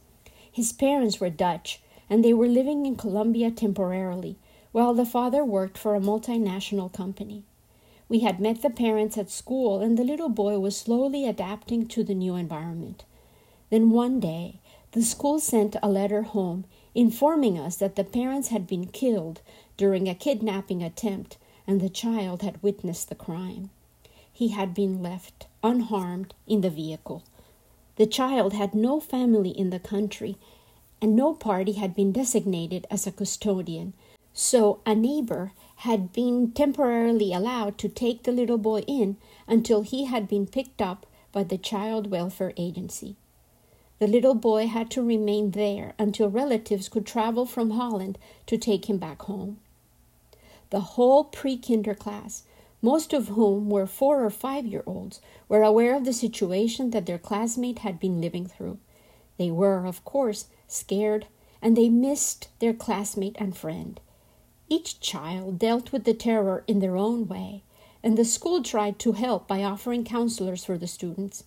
His 0.50 0.72
parents 0.72 1.20
were 1.20 1.28
Dutch, 1.28 1.82
and 2.08 2.24
they 2.24 2.32
were 2.32 2.48
living 2.48 2.86
in 2.86 2.96
Colombia 2.96 3.50
temporarily, 3.50 4.36
while 4.72 4.94
the 4.94 5.04
father 5.04 5.44
worked 5.44 5.76
for 5.76 5.94
a 5.94 6.00
multinational 6.00 6.90
company. 6.90 7.42
We 8.08 8.20
had 8.20 8.40
met 8.40 8.62
the 8.62 8.70
parents 8.70 9.18
at 9.18 9.28
school, 9.28 9.80
and 9.80 9.98
the 9.98 10.04
little 10.04 10.30
boy 10.30 10.58
was 10.58 10.74
slowly 10.74 11.26
adapting 11.26 11.86
to 11.88 12.02
the 12.02 12.14
new 12.14 12.34
environment. 12.34 13.04
Then 13.68 13.90
one 13.90 14.20
day, 14.20 14.61
the 14.92 15.02
school 15.02 15.40
sent 15.40 15.76
a 15.82 15.88
letter 15.88 16.22
home 16.22 16.64
informing 16.94 17.58
us 17.58 17.76
that 17.76 17.96
the 17.96 18.04
parents 18.04 18.48
had 18.48 18.66
been 18.66 18.86
killed 18.86 19.40
during 19.76 20.08
a 20.08 20.14
kidnapping 20.14 20.82
attempt 20.82 21.38
and 21.66 21.80
the 21.80 21.88
child 21.88 22.42
had 22.42 22.62
witnessed 22.62 23.08
the 23.08 23.14
crime. 23.14 23.70
He 24.32 24.48
had 24.48 24.74
been 24.74 25.02
left 25.02 25.46
unharmed 25.62 26.34
in 26.46 26.60
the 26.60 26.70
vehicle. 26.70 27.22
The 27.96 28.06
child 28.06 28.52
had 28.52 28.74
no 28.74 29.00
family 29.00 29.50
in 29.50 29.70
the 29.70 29.78
country, 29.78 30.36
and 31.00 31.14
no 31.14 31.34
party 31.34 31.72
had 31.72 31.94
been 31.94 32.12
designated 32.12 32.86
as 32.90 33.06
a 33.06 33.12
custodian, 33.12 33.92
so 34.32 34.80
a 34.86 34.94
neighbor 34.94 35.52
had 35.76 36.12
been 36.12 36.52
temporarily 36.52 37.32
allowed 37.32 37.78
to 37.78 37.88
take 37.88 38.22
the 38.22 38.32
little 38.32 38.58
boy 38.58 38.80
in 38.86 39.16
until 39.46 39.82
he 39.82 40.04
had 40.04 40.28
been 40.28 40.46
picked 40.46 40.80
up 40.80 41.06
by 41.32 41.42
the 41.42 41.58
Child 41.58 42.10
Welfare 42.10 42.52
Agency. 42.56 43.16
The 44.02 44.08
little 44.08 44.34
boy 44.34 44.66
had 44.66 44.90
to 44.90 45.00
remain 45.00 45.52
there 45.52 45.94
until 45.96 46.28
relatives 46.28 46.88
could 46.88 47.06
travel 47.06 47.46
from 47.46 47.70
Holland 47.70 48.18
to 48.46 48.58
take 48.58 48.90
him 48.90 48.98
back 48.98 49.22
home. 49.22 49.60
The 50.70 50.80
whole 50.80 51.22
pre 51.22 51.56
kinder 51.56 51.94
class 51.94 52.42
most 52.82 53.12
of 53.12 53.28
whom 53.28 53.70
were 53.70 53.86
four 53.86 54.24
or 54.24 54.30
five 54.30 54.66
year 54.66 54.82
olds, 54.86 55.20
were 55.48 55.62
aware 55.62 55.94
of 55.96 56.04
the 56.04 56.12
situation 56.12 56.90
that 56.90 57.06
their 57.06 57.16
classmate 57.16 57.78
had 57.78 58.00
been 58.00 58.20
living 58.20 58.44
through. 58.44 58.78
They 59.38 59.52
were, 59.52 59.86
of 59.86 60.04
course, 60.04 60.46
scared, 60.66 61.28
and 61.62 61.76
they 61.76 61.88
missed 61.88 62.48
their 62.58 62.74
classmate 62.74 63.36
and 63.38 63.56
friend. 63.56 64.00
Each 64.68 64.98
child 64.98 65.60
dealt 65.60 65.92
with 65.92 66.02
the 66.02 66.12
terror 66.12 66.64
in 66.66 66.80
their 66.80 66.96
own 66.96 67.28
way, 67.28 67.62
and 68.02 68.18
the 68.18 68.24
school 68.24 68.64
tried 68.64 68.98
to 68.98 69.12
help 69.12 69.46
by 69.46 69.62
offering 69.62 70.02
counselors 70.02 70.64
for 70.64 70.76
the 70.76 70.88
students. 70.88 71.44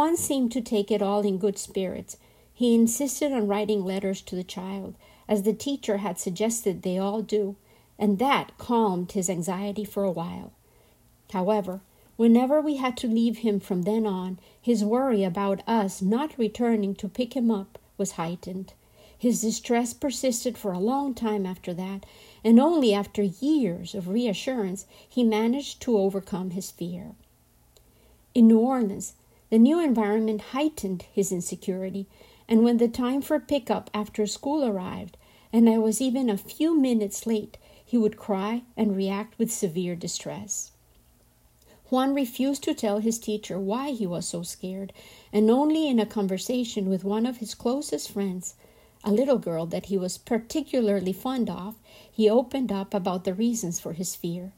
Juan 0.00 0.16
seemed 0.16 0.50
to 0.52 0.62
take 0.62 0.90
it 0.90 1.02
all 1.02 1.20
in 1.20 1.36
good 1.36 1.58
spirits. 1.58 2.16
He 2.54 2.74
insisted 2.74 3.32
on 3.32 3.46
writing 3.46 3.84
letters 3.84 4.22
to 4.22 4.34
the 4.34 4.42
child, 4.42 4.94
as 5.28 5.42
the 5.42 5.52
teacher 5.52 5.98
had 5.98 6.18
suggested 6.18 6.80
they 6.80 6.96
all 6.96 7.20
do, 7.20 7.56
and 7.98 8.18
that 8.18 8.56
calmed 8.56 9.12
his 9.12 9.28
anxiety 9.28 9.84
for 9.84 10.02
a 10.02 10.10
while. 10.10 10.52
However, 11.32 11.82
whenever 12.16 12.62
we 12.62 12.76
had 12.76 12.96
to 12.96 13.08
leave 13.08 13.40
him 13.40 13.60
from 13.60 13.82
then 13.82 14.06
on, 14.06 14.38
his 14.58 14.82
worry 14.82 15.22
about 15.22 15.60
us 15.68 16.00
not 16.00 16.38
returning 16.38 16.94
to 16.94 17.06
pick 17.06 17.36
him 17.36 17.50
up 17.50 17.78
was 17.98 18.12
heightened. 18.12 18.72
His 19.18 19.42
distress 19.42 19.92
persisted 19.92 20.56
for 20.56 20.72
a 20.72 20.78
long 20.78 21.12
time 21.12 21.44
after 21.44 21.74
that, 21.74 22.06
and 22.42 22.58
only 22.58 22.94
after 22.94 23.22
years 23.22 23.94
of 23.94 24.08
reassurance 24.08 24.86
he 25.06 25.22
managed 25.22 25.82
to 25.82 25.98
overcome 25.98 26.52
his 26.52 26.70
fear. 26.70 27.12
In 28.34 28.48
New 28.48 28.60
Orleans, 28.60 29.12
the 29.50 29.58
new 29.58 29.82
environment 29.82 30.40
heightened 30.52 31.04
his 31.12 31.32
insecurity, 31.32 32.06
and 32.48 32.64
when 32.64 32.78
the 32.78 32.88
time 32.88 33.20
for 33.20 33.38
pickup 33.38 33.90
after 33.92 34.26
school 34.26 34.64
arrived, 34.64 35.16
and 35.52 35.68
I 35.68 35.78
was 35.78 36.00
even 36.00 36.30
a 36.30 36.36
few 36.36 36.78
minutes 36.78 37.26
late, 37.26 37.58
he 37.84 37.98
would 37.98 38.16
cry 38.16 38.62
and 38.76 38.96
react 38.96 39.38
with 39.38 39.52
severe 39.52 39.96
distress. 39.96 40.70
Juan 41.90 42.14
refused 42.14 42.62
to 42.62 42.74
tell 42.74 43.00
his 43.00 43.18
teacher 43.18 43.58
why 43.58 43.90
he 43.90 44.06
was 44.06 44.24
so 44.28 44.44
scared, 44.44 44.92
and 45.32 45.50
only 45.50 45.88
in 45.88 45.98
a 45.98 46.06
conversation 46.06 46.88
with 46.88 47.02
one 47.02 47.26
of 47.26 47.38
his 47.38 47.52
closest 47.56 48.12
friends, 48.12 48.54
a 49.02 49.10
little 49.10 49.38
girl 49.38 49.66
that 49.66 49.86
he 49.86 49.98
was 49.98 50.16
particularly 50.16 51.12
fond 51.12 51.50
of, 51.50 51.74
he 52.08 52.30
opened 52.30 52.70
up 52.70 52.94
about 52.94 53.24
the 53.24 53.34
reasons 53.34 53.80
for 53.80 53.94
his 53.94 54.14
fear. 54.14 54.52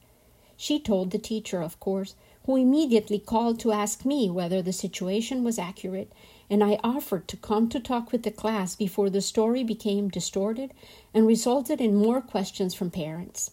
She 0.55 0.79
told 0.79 1.09
the 1.09 1.17
teacher, 1.17 1.63
of 1.63 1.79
course, 1.79 2.13
who 2.45 2.57
immediately 2.57 3.19
called 3.19 3.59
to 3.59 3.71
ask 3.71 4.05
me 4.05 4.29
whether 4.29 4.61
the 4.61 4.73
situation 4.73 5.43
was 5.43 5.57
accurate, 5.57 6.11
and 6.49 6.63
I 6.63 6.79
offered 6.83 7.27
to 7.29 7.37
come 7.37 7.69
to 7.69 7.79
talk 7.79 8.11
with 8.11 8.23
the 8.23 8.31
class 8.31 8.75
before 8.75 9.09
the 9.09 9.21
story 9.21 9.63
became 9.63 10.09
distorted 10.09 10.73
and 11.13 11.25
resulted 11.25 11.79
in 11.79 11.95
more 11.95 12.21
questions 12.21 12.73
from 12.73 12.91
parents. 12.91 13.51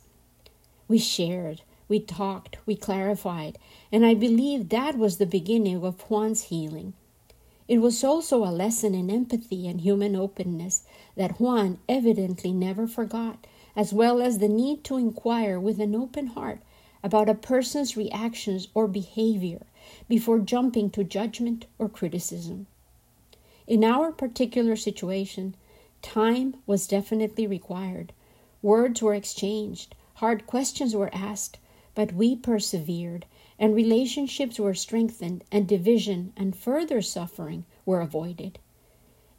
We 0.88 0.99
shared, 0.99 1.62
we 1.88 2.00
talked, 2.00 2.56
we 2.66 2.75
clarified, 2.75 3.59
and 3.92 4.04
I 4.04 4.14
believe 4.14 4.68
that 4.68 4.99
was 4.99 5.18
the 5.18 5.26
beginning 5.26 5.85
of 5.85 6.00
Juan's 6.09 6.44
healing. 6.44 6.94
It 7.68 7.78
was 7.78 8.02
also 8.02 8.44
a 8.44 8.50
lesson 8.50 8.97
in 8.97 9.09
empathy 9.09 9.68
and 9.68 9.80
human 9.80 10.16
openness 10.16 10.82
that 11.16 11.40
Juan 11.40 11.78
evidently 11.88 12.52
never 12.52 12.88
forgot, 12.88 13.47
as 13.76 13.92
well 13.92 14.20
as 14.20 14.38
the 14.38 14.49
need 14.49 14.82
to 14.85 14.97
inquire 14.97 15.61
with 15.61 15.78
an 15.78 15.94
open 15.94 16.26
heart 16.28 16.59
about 17.02 17.28
a 17.28 17.35
person's 17.35 17.97
reactions 17.97 18.69
or 18.75 18.87
behavior 18.87 19.66
before 20.09 20.38
jumping 20.38 20.90
to 20.90 21.02
judgment 21.02 21.66
or 21.78 21.88
criticism. 21.88 22.66
In 23.66 23.85
our 23.85 24.12
particular 24.12 24.76
situation, 24.76 25.54
time 26.02 26.57
was 26.66 26.87
definitely 26.87 27.47
required. 27.47 28.12
Words 28.62 29.00
were 29.00 29.14
exchanged, 29.14 29.95
hard 30.14 30.47
questions 30.47 30.95
were 30.95 31.14
asked, 31.14 31.59
but 31.95 32.12
we 32.12 32.37
persevered, 32.37 33.26
and 33.59 33.75
relationships 33.75 34.59
were 34.59 34.75
strengthened, 34.75 35.45
and 35.50 35.66
division 35.66 36.33
and 36.37 36.57
further 36.57 37.00
suffering 37.00 37.64
were 37.87 38.00
avoided. 38.00 38.59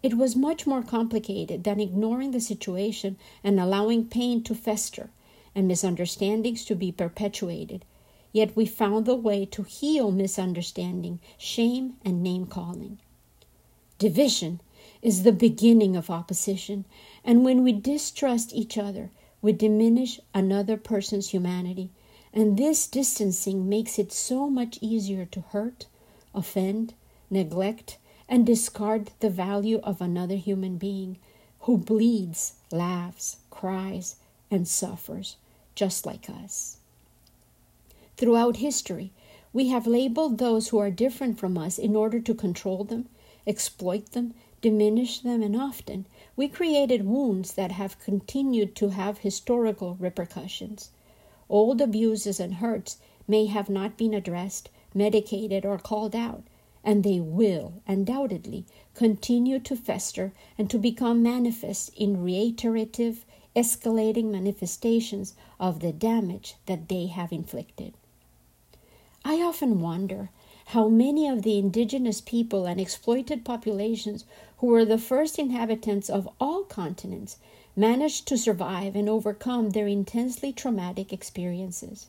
It 0.01 0.15
was 0.15 0.35
much 0.35 0.65
more 0.65 0.81
complicated 0.81 1.63
than 1.63 1.79
ignoring 1.79 2.31
the 2.31 2.41
situation 2.41 3.17
and 3.43 3.59
allowing 3.59 4.07
pain 4.07 4.41
to 4.43 4.55
fester 4.55 5.11
and 5.53 5.67
misunderstandings 5.67 6.63
to 6.65 6.75
be 6.75 6.91
perpetuated. 6.91 7.83
Yet 8.31 8.55
we 8.55 8.65
found 8.65 9.05
the 9.05 9.15
way 9.15 9.45
to 9.47 9.63
heal 9.63 10.11
misunderstanding, 10.11 11.19
shame, 11.37 11.95
and 12.05 12.23
name 12.23 12.45
calling. 12.45 12.99
Division 13.97 14.61
is 15.01 15.23
the 15.23 15.33
beginning 15.33 15.95
of 15.95 16.09
opposition, 16.09 16.85
and 17.25 17.43
when 17.43 17.63
we 17.63 17.73
distrust 17.73 18.53
each 18.53 18.77
other, 18.77 19.11
we 19.41 19.51
diminish 19.51 20.19
another 20.33 20.77
person's 20.77 21.29
humanity, 21.29 21.89
and 22.33 22.57
this 22.57 22.87
distancing 22.87 23.67
makes 23.67 23.99
it 23.99 24.11
so 24.11 24.49
much 24.49 24.77
easier 24.79 25.25
to 25.25 25.41
hurt, 25.41 25.87
offend, 26.33 26.93
neglect, 27.29 27.97
and 28.29 28.45
discard 28.45 29.11
the 29.19 29.29
value 29.29 29.79
of 29.83 30.01
another 30.01 30.35
human 30.35 30.77
being 30.77 31.17
who 31.61 31.77
bleeds, 31.77 32.53
laughs, 32.71 33.37
cries, 33.49 34.15
and 34.49 34.67
suffers 34.67 35.35
just 35.75 36.05
like 36.05 36.29
us. 36.29 36.77
Throughout 38.17 38.57
history, 38.57 39.11
we 39.53 39.67
have 39.69 39.87
labeled 39.87 40.37
those 40.37 40.69
who 40.69 40.77
are 40.77 40.91
different 40.91 41.39
from 41.39 41.57
us 41.57 41.77
in 41.77 41.95
order 41.95 42.19
to 42.19 42.33
control 42.33 42.83
them, 42.83 43.09
exploit 43.45 44.11
them, 44.11 44.33
diminish 44.61 45.19
them, 45.19 45.41
and 45.41 45.55
often 45.55 46.05
we 46.35 46.47
created 46.47 47.05
wounds 47.05 47.53
that 47.53 47.71
have 47.71 47.99
continued 47.99 48.75
to 48.75 48.89
have 48.89 49.19
historical 49.19 49.97
repercussions. 49.99 50.91
Old 51.49 51.81
abuses 51.81 52.39
and 52.39 52.55
hurts 52.55 52.97
may 53.27 53.47
have 53.47 53.69
not 53.69 53.97
been 53.97 54.13
addressed, 54.13 54.69
medicated, 54.93 55.65
or 55.65 55.77
called 55.77 56.15
out, 56.15 56.43
and 56.83 57.03
they 57.03 57.19
will 57.19 57.73
undoubtedly 57.87 58.65
continue 58.95 59.59
to 59.59 59.75
fester 59.75 60.31
and 60.57 60.69
to 60.69 60.77
become 60.77 61.21
manifest 61.21 61.91
in 61.95 62.23
reiterative, 62.23 63.25
escalating 63.55 64.31
manifestations 64.31 65.33
of 65.59 65.79
the 65.79 65.91
damage 65.91 66.55
that 66.65 66.87
they 66.87 67.07
have 67.07 67.31
inflicted. 67.31 67.93
I 69.25 69.41
often 69.41 69.81
wonder 69.81 70.29
how 70.67 70.87
many 70.87 71.27
of 71.27 71.41
the 71.41 71.57
indigenous 71.57 72.21
people 72.21 72.65
and 72.65 72.79
exploited 72.79 73.43
populations 73.43 74.25
who 74.57 74.67
were 74.67 74.85
the 74.85 74.97
first 74.97 75.37
inhabitants 75.37 76.09
of 76.09 76.29
all 76.39 76.63
continents 76.63 77.37
managed 77.75 78.27
to 78.27 78.37
survive 78.37 78.95
and 78.95 79.09
overcome 79.09 79.71
their 79.71 79.87
intensely 79.87 80.53
traumatic 80.53 81.11
experiences. 81.11 82.07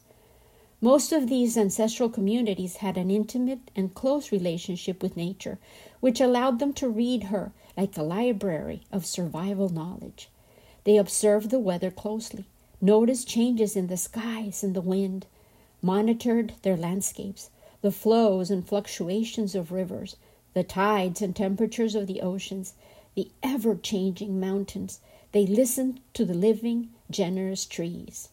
Most 0.81 1.13
of 1.13 1.29
these 1.29 1.57
ancestral 1.57 2.09
communities 2.09 2.77
had 2.77 2.97
an 2.97 3.11
intimate 3.11 3.71
and 3.77 3.95
close 3.95 4.33
relationship 4.33 5.03
with 5.03 5.17
nature, 5.17 5.59
which 6.01 6.21
allowed 6.21 6.59
them 6.59 6.73
to 6.75 6.89
read 6.89 7.25
her 7.25 7.53
like 7.77 7.97
a 7.97 8.03
library 8.03 8.83
of 8.91 9.07
survival 9.07 9.69
knowledge. 9.69 10.29
They 10.85 10.97
observed 10.97 11.51
the 11.51 11.59
weather 11.59 11.91
closely, 11.91 12.45
noticed 12.81 13.29
changes 13.29 13.77
in 13.77 13.87
the 13.87 13.97
skies 13.97 14.65
and 14.65 14.75
the 14.75 14.81
wind, 14.81 15.27
monitored 15.81 16.55
their 16.63 16.77
landscapes, 16.77 17.51
the 17.83 17.93
flows 17.93 18.51
and 18.51 18.67
fluctuations 18.67 19.55
of 19.55 19.73
rivers, 19.73 20.17
the 20.55 20.65
tides 20.65 21.23
and 21.23 21.35
temperatures 21.35 21.95
of 21.95 22.07
the 22.07 22.21
oceans, 22.21 22.75
the 23.15 23.31
ever 23.43 23.75
changing 23.75 24.41
mountains. 24.41 25.01
They 25.33 25.47
listened 25.47 26.01
to 26.15 26.25
the 26.25 26.35
living, 26.35 26.91
generous 27.11 27.65
trees. 27.65 28.29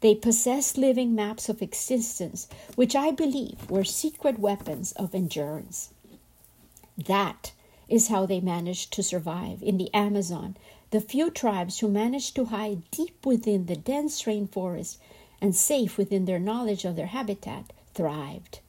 They 0.00 0.14
possessed 0.14 0.76
living 0.76 1.14
maps 1.14 1.48
of 1.48 1.62
existence, 1.62 2.46
which 2.74 2.94
I 2.94 3.10
believe 3.10 3.70
were 3.70 3.84
secret 3.84 4.38
weapons 4.38 4.92
of 4.92 5.14
endurance. 5.14 5.90
That 6.98 7.52
is 7.88 8.08
how 8.08 8.26
they 8.26 8.40
managed 8.40 8.92
to 8.92 9.02
survive 9.02 9.62
in 9.62 9.78
the 9.78 9.92
Amazon. 9.94 10.56
The 10.90 11.00
few 11.00 11.30
tribes 11.30 11.78
who 11.78 11.88
managed 11.88 12.36
to 12.36 12.46
hide 12.46 12.90
deep 12.90 13.24
within 13.24 13.66
the 13.66 13.76
dense 13.76 14.22
rainforest 14.22 14.98
and 15.40 15.56
safe 15.56 15.96
within 15.96 16.26
their 16.26 16.38
knowledge 16.38 16.84
of 16.84 16.96
their 16.96 17.06
habitat 17.06 17.72
thrived. 17.94 18.60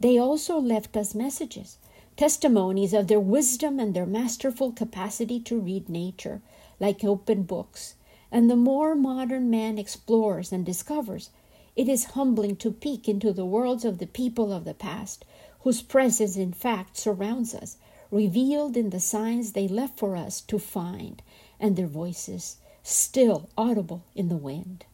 They 0.00 0.18
also 0.18 0.60
left 0.60 0.96
us 0.96 1.14
messages, 1.14 1.78
testimonies 2.16 2.94
of 2.94 3.08
their 3.08 3.20
wisdom 3.20 3.80
and 3.80 3.94
their 3.94 4.06
masterful 4.06 4.72
capacity 4.72 5.40
to 5.40 5.58
read 5.58 5.88
nature 5.88 6.40
like 6.80 7.04
open 7.04 7.42
books. 7.42 7.94
And 8.30 8.48
the 8.50 8.56
more 8.56 8.94
modern 8.94 9.50
man 9.50 9.78
explores 9.78 10.52
and 10.52 10.64
discovers, 10.64 11.30
it 11.74 11.88
is 11.88 12.04
humbling 12.06 12.56
to 12.56 12.72
peek 12.72 13.08
into 13.08 13.32
the 13.32 13.46
worlds 13.46 13.84
of 13.84 13.98
the 13.98 14.06
people 14.06 14.52
of 14.52 14.64
the 14.64 14.74
past, 14.74 15.24
whose 15.60 15.82
presence 15.82 16.36
in 16.36 16.52
fact 16.52 16.96
surrounds 16.96 17.54
us, 17.54 17.76
revealed 18.10 18.76
in 18.76 18.90
the 18.90 19.00
signs 19.00 19.52
they 19.52 19.68
left 19.68 19.98
for 19.98 20.16
us 20.16 20.40
to 20.40 20.58
find, 20.58 21.22
and 21.60 21.76
their 21.76 21.86
voices 21.86 22.56
still 22.82 23.48
audible 23.56 24.02
in 24.14 24.28
the 24.28 24.36
wind. 24.36 24.84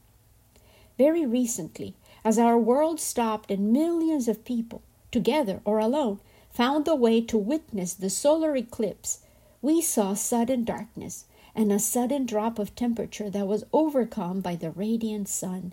Very 0.99 1.27
recently, 1.27 1.95
as 2.25 2.39
our 2.39 2.59
world 2.59 3.01
stopped 3.01 3.51
and 3.51 3.73
millions 3.73 4.29
of 4.29 4.45
people, 4.45 4.83
together 5.11 5.61
or 5.65 5.79
alone, 5.79 6.21
found 6.51 6.85
the 6.85 6.95
way 6.95 7.21
to 7.21 7.37
witness 7.37 7.95
the 7.95 8.11
solar 8.11 8.57
eclipse, 8.57 9.21
we 9.61 9.81
saw 9.81 10.15
sudden 10.15 10.65
darkness 10.65 11.25
and 11.55 11.73
a 11.73 11.79
sudden 11.79 12.27
drop 12.27 12.59
of 12.59 12.75
temperature 12.75 13.31
that 13.31 13.47
was 13.47 13.65
overcome 13.73 14.41
by 14.41 14.57
the 14.57 14.71
radiant 14.71 15.29
sun. 15.29 15.73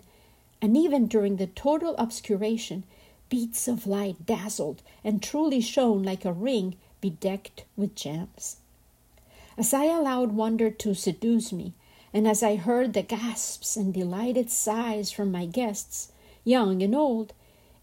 And 0.60 0.76
even 0.76 1.06
during 1.06 1.36
the 1.36 1.48
total 1.48 1.96
obscuration, 1.96 2.84
beats 3.28 3.66
of 3.66 3.86
light 3.86 4.26
dazzled 4.26 4.82
and 5.02 5.22
truly 5.22 5.60
shone 5.60 6.02
like 6.02 6.24
a 6.24 6.32
ring 6.32 6.76
bedecked 7.00 7.64
with 7.76 7.94
gems. 7.94 8.58
As 9.58 9.74
I 9.74 9.84
allowed 9.84 10.32
wonder 10.32 10.70
to 10.70 10.94
seduce 10.94 11.52
me, 11.52 11.74
and 12.14 12.26
as 12.26 12.42
I 12.42 12.56
heard 12.56 12.92
the 12.92 13.02
gasps 13.02 13.76
and 13.76 13.92
delighted 13.92 14.50
sighs 14.50 15.10
from 15.10 15.30
my 15.30 15.46
guests, 15.46 16.12
young 16.44 16.82
and 16.82 16.94
old, 16.94 17.34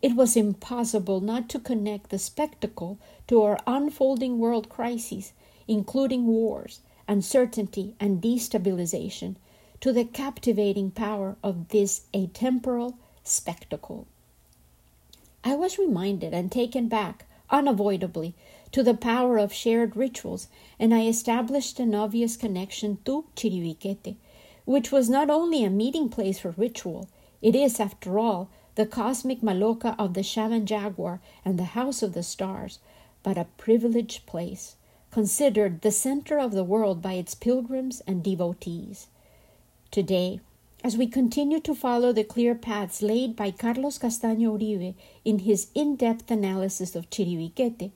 it 0.01 0.15
was 0.15 0.36
impossible 0.36 1.19
not 1.19 1.49
to 1.49 1.60
connect 1.60 2.10
the 2.10 2.17
spectacle 2.17 2.97
to 3.27 3.41
our 3.43 3.60
unfolding 3.67 4.39
world 4.39 4.69
crises, 4.69 5.34
including 5.67 6.25
wars, 6.25 6.79
uncertainty, 7.08 7.95
and 7.99 8.21
destabilization, 8.21 9.36
to 9.82 9.93
the 9.93 10.05
captivating 10.05 10.89
power 10.91 11.36
of 11.43 11.69
this 11.69 12.01
atemporal 12.13 12.95
spectacle. 13.23 14.08
I 15.43 15.55
was 15.55 15.77
reminded 15.77 16.34
and 16.34 16.51
taken 16.51 16.88
back, 16.88 17.25
unavoidably, 17.49 18.36
to 18.71 18.84
the 18.84 18.93
power 18.93 19.38
of 19.38 19.53
shared 19.53 19.95
rituals, 19.95 20.47
and 20.79 20.93
I 20.93 21.08
established 21.08 21.79
an 21.79 21.95
obvious 21.95 22.38
connection 22.38 22.99
to 23.05 23.25
Chiribiquete, 23.36 24.15
which 24.65 24.91
was 24.91 25.10
not 25.10 25.29
only 25.29 25.63
a 25.63 25.69
meeting 25.69 26.10
place 26.10 26.39
for 26.39 26.51
ritual, 26.51 27.08
it 27.41 27.55
is, 27.55 27.79
after 27.79 28.19
all, 28.19 28.49
the 28.75 28.86
cosmic 28.86 29.41
Maloca 29.41 29.95
of 29.97 30.13
the 30.13 30.23
shaman 30.23 30.65
jaguar 30.65 31.19
and 31.43 31.58
the 31.58 31.73
house 31.75 32.03
of 32.03 32.13
the 32.13 32.23
stars, 32.23 32.79
but 33.23 33.38
a 33.38 33.47
privileged 33.58 34.25
place, 34.25 34.75
considered 35.12 35.82
the 35.82 35.91
center 35.91 36.39
of 36.39 36.51
the 36.51 36.63
world 36.63 37.01
by 37.01 37.13
its 37.13 37.34
pilgrims 37.34 38.01
and 38.05 38.23
devotees. 38.23 39.08
Today, 39.91 40.39
as 40.84 40.95
we 40.95 41.08
continue 41.08 41.60
to 41.60 41.75
follow 41.75 42.13
the 42.13 42.23
clear 42.23 42.55
paths 42.55 43.01
laid 43.01 43.36
by 43.36 43.51
Carlos 43.51 43.97
Castaño 43.97 44.58
Uribe 44.58 44.93
in 45.25 45.39
his 45.39 45.67
in 45.75 45.95
depth 45.95 46.32
analysis 46.32 46.95
of 46.95 47.10
Chiribiquete, 47.10 47.91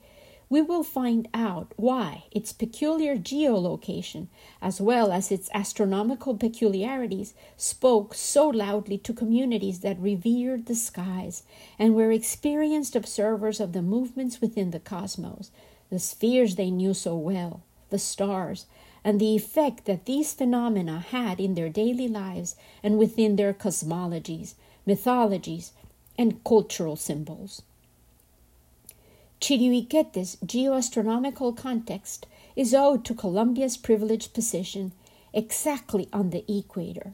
we 0.48 0.60
will 0.60 0.84
find 0.84 1.28
out 1.32 1.72
why 1.76 2.24
its 2.30 2.52
peculiar 2.52 3.16
geolocation, 3.16 4.28
as 4.60 4.80
well 4.80 5.10
as 5.10 5.32
its 5.32 5.50
astronomical 5.54 6.36
peculiarities, 6.36 7.34
spoke 7.56 8.14
so 8.14 8.48
loudly 8.48 8.98
to 8.98 9.12
communities 9.12 9.80
that 9.80 9.98
revered 9.98 10.66
the 10.66 10.74
skies 10.74 11.42
and 11.78 11.94
were 11.94 12.12
experienced 12.12 12.94
observers 12.94 13.60
of 13.60 13.72
the 13.72 13.82
movements 13.82 14.40
within 14.40 14.70
the 14.70 14.80
cosmos, 14.80 15.50
the 15.90 15.98
spheres 15.98 16.56
they 16.56 16.70
knew 16.70 16.94
so 16.94 17.16
well, 17.16 17.62
the 17.90 17.98
stars, 17.98 18.66
and 19.02 19.20
the 19.20 19.36
effect 19.36 19.84
that 19.84 20.06
these 20.06 20.32
phenomena 20.32 20.98
had 21.10 21.38
in 21.38 21.54
their 21.54 21.68
daily 21.68 22.08
lives 22.08 22.56
and 22.82 22.98
within 22.98 23.36
their 23.36 23.52
cosmologies, 23.52 24.54
mythologies, 24.86 25.72
and 26.16 26.42
cultural 26.44 26.96
symbols. 26.96 27.62
Chiribiquete's 29.44 30.36
geoastronomical 30.36 31.54
context 31.54 32.26
is 32.56 32.72
owed 32.72 33.04
to 33.04 33.12
Colombia's 33.14 33.76
privileged 33.76 34.32
position 34.32 34.92
exactly 35.34 36.08
on 36.14 36.30
the 36.30 36.50
equator. 36.50 37.12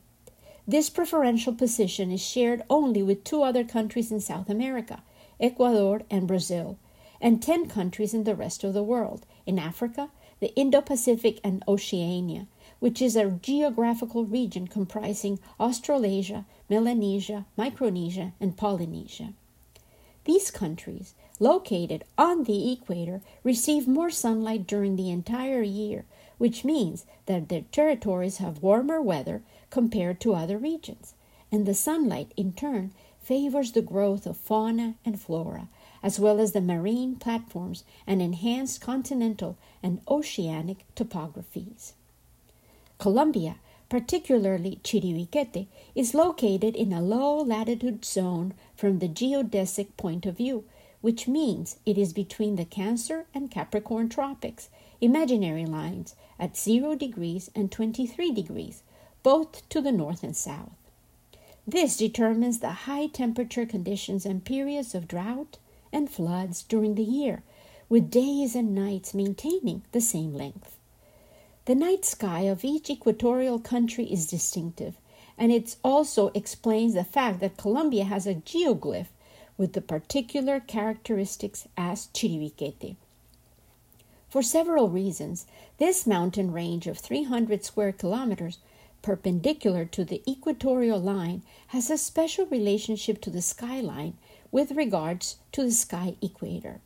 This 0.65 0.91
preferential 0.91 1.53
position 1.53 2.13
is 2.13 2.21
shared 2.21 2.63
only 2.71 3.03
with 3.03 3.25
two 3.25 3.43
other 3.43 3.65
countries 3.65 4.13
in 4.13 4.21
South 4.21 4.49
America, 4.49 5.03
Ecuador 5.41 6.03
and 6.09 6.29
Brazil, 6.29 6.79
and 7.21 7.43
10 7.43 7.69
countries 7.69 8.15
in 8.15 8.23
the 8.23 8.37
rest 8.37 8.63
of 8.63 8.75
the 8.75 8.85
world, 8.85 9.27
in 9.45 9.59
Africa, 9.59 10.11
the 10.39 10.55
Indo 10.55 10.81
Pacific, 10.81 11.41
and 11.43 11.65
Oceania, 11.67 12.47
which 12.79 13.03
is 13.03 13.17
a 13.17 13.29
geographical 13.43 14.25
region 14.25 14.69
comprising 14.69 15.41
Australasia, 15.59 16.45
Melanesia, 16.69 17.47
Micronesia, 17.57 18.35
and 18.39 18.57
Polynesia. 18.57 19.33
These 20.27 20.53
countries 20.53 21.15
located 21.41 22.05
on 22.17 22.45
the 22.45 22.73
equator 22.73 23.21
receive 23.43 23.89
more 23.89 24.11
sunlight 24.11 24.67
during 24.67 24.95
the 24.95 25.11
entire 25.11 25.63
year, 25.63 26.05
which 26.39 26.65
means 26.65 27.05
that 27.27 27.49
their 27.49 27.63
territories 27.73 28.37
have 28.37 28.63
warmer 28.63 29.03
weather 29.03 29.43
compared 29.71 30.21
to 30.21 30.35
other 30.35 30.57
regions. 30.57 31.15
And 31.51 31.67
the 31.67 31.75
sunlight, 31.75 32.33
in 32.37 32.53
turn, 32.53 32.93
favors 33.21 33.73
the 33.73 33.83
growth 33.83 34.27
of 34.27 34.37
fauna 34.37 34.95
and 35.05 35.21
flora, 35.21 35.69
as 36.03 36.21
well 36.21 36.39
as 36.39 36.53
the 36.53 36.61
marine 36.61 37.17
platforms 37.17 37.83
and 38.07 38.23
enhanced 38.23 38.81
continental 38.81 39.57
and 39.83 40.01
oceanic 40.09 40.85
topographies. 40.95 41.95
Colombia 42.99 43.57
particularly 43.91 44.79
Chiribiquete, 44.85 45.67
is 45.95 46.15
located 46.15 46.77
in 46.77 46.93
a 46.93 47.03
low 47.03 47.43
latitude 47.43 48.05
zone 48.05 48.55
from 48.77 49.01
the 49.01 49.09
geodesic 49.09 49.89
point 49.99 50.25
of 50.25 50.37
view, 50.39 50.65
which 51.01 51.27
means 51.27 51.79
it 51.87 51.97
is 51.97 52.13
between 52.13 52.57
the 52.57 52.65
Cancer 52.65 53.27
and 53.35 53.51
Capricorn 53.51 54.09
tropics, 54.09 54.69
imaginary 55.01 55.65
lines 55.65 56.15
at 56.39 56.57
0 56.57 56.95
degrees 56.95 57.51
and 57.55 57.71
23 57.73 58.33
degrees, 58.33 58.83
both 59.23 59.69
to 59.69 59.81
the 59.81 59.93
north 59.93 60.23
and 60.23 60.37
south. 60.37 60.75
This 61.67 61.97
determines 61.97 62.59
the 62.59 62.71
high 62.71 63.07
temperature 63.07 63.67
conditions 63.67 64.27
and 64.27 64.45
periods 64.45 64.95
of 64.95 65.09
drought 65.09 65.59
and 65.93 66.11
floods 66.11 66.63
during 66.63 66.95
the 66.95 67.05
year, 67.05 67.43
with 67.89 68.11
days 68.11 68.55
and 68.55 68.75
nights 68.75 69.15
maintaining 69.15 69.83
the 69.93 70.01
same 70.01 70.35
length. 70.35 70.77
The 71.67 71.75
night 71.75 72.05
sky 72.05 72.41
of 72.41 72.65
each 72.65 72.91
equatorial 72.91 73.59
country 73.59 74.05
is 74.05 74.27
distinctive, 74.27 74.97
and 75.39 75.53
it 75.53 75.77
also 75.83 76.29
explains 76.35 76.95
the 76.95 77.05
fact 77.05 77.41
that 77.41 77.57
Colombia 77.57 78.05
has 78.05 78.27
a 78.27 78.35
geoglyph 78.35 79.09
with 79.61 79.75
the 79.75 79.83
particular 79.83 80.59
characteristics 80.59 81.69
as 81.77 82.07
Chiribiquete. 82.15 82.97
For 84.31 84.43
several 84.43 84.89
reasons, 84.89 85.45
this 85.77 86.07
mountain 86.07 86.51
range 86.51 86.87
of 86.87 86.97
300 86.97 87.63
square 87.63 87.93
kilometers, 87.93 88.57
perpendicular 89.03 89.85
to 89.85 90.03
the 90.03 90.23
equatorial 90.27 90.99
line, 90.99 91.43
has 91.69 91.91
a 91.91 91.99
special 91.99 92.47
relationship 92.47 93.21
to 93.21 93.29
the 93.29 93.43
skyline 93.43 94.15
with 94.51 94.73
regards 94.73 95.37
to 95.53 95.63
the 95.63 95.73
sky 95.73 96.15
equator. 96.23 96.81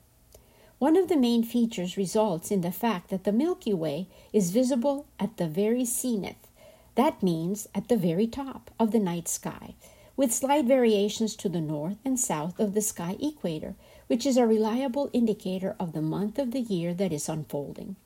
One 0.81 0.97
of 0.97 1.07
the 1.07 1.17
main 1.17 1.45
features 1.45 1.97
results 1.97 2.51
in 2.51 2.63
the 2.63 2.73
fact 2.73 3.09
that 3.11 3.23
the 3.23 3.31
Milky 3.31 3.73
Way 3.73 4.09
is 4.33 4.51
visible 4.51 5.07
at 5.21 5.37
the 5.37 5.47
very 5.47 5.85
zenith, 5.85 6.49
that 6.97 7.23
means 7.23 7.69
at 7.73 7.87
the 7.87 7.97
very 7.97 8.27
top 8.27 8.73
of 8.81 8.91
the 8.91 8.99
night 8.99 9.29
sky, 9.29 9.75
with 10.17 10.33
slight 10.33 10.65
variations 10.65 11.35
to 11.37 11.49
the 11.49 11.61
north 11.61 11.97
and 12.05 12.19
south 12.19 12.59
of 12.61 12.75
the 12.75 12.81
sky 12.81 13.17
equator, 13.21 13.75
which 14.07 14.25
is 14.25 14.37
a 14.37 14.47
reliable 14.47 15.11
indicator 15.13 15.75
of 15.81 15.93
the 15.93 16.03
month 16.03 16.39
of 16.39 16.53
the 16.53 16.61
year 16.61 16.95
that 16.95 17.13
is 17.13 17.29
unfolding. 17.29 17.97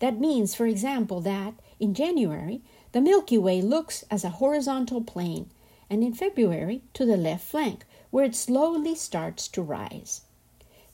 That 0.00 0.20
means, 0.20 0.54
for 0.54 0.66
example, 0.66 1.20
that 1.22 1.54
in 1.80 1.94
January 1.94 2.60
the 2.92 3.00
Milky 3.00 3.38
Way 3.38 3.60
looks 3.60 4.04
as 4.10 4.24
a 4.24 4.30
horizontal 4.30 5.02
plane, 5.02 5.50
and 5.90 6.02
in 6.02 6.12
February 6.12 6.82
to 6.94 7.04
the 7.04 7.16
left 7.16 7.44
flank, 7.44 7.84
where 8.10 8.24
it 8.24 8.34
slowly 8.34 8.94
starts 8.94 9.48
to 9.48 9.62
rise. 9.62 10.22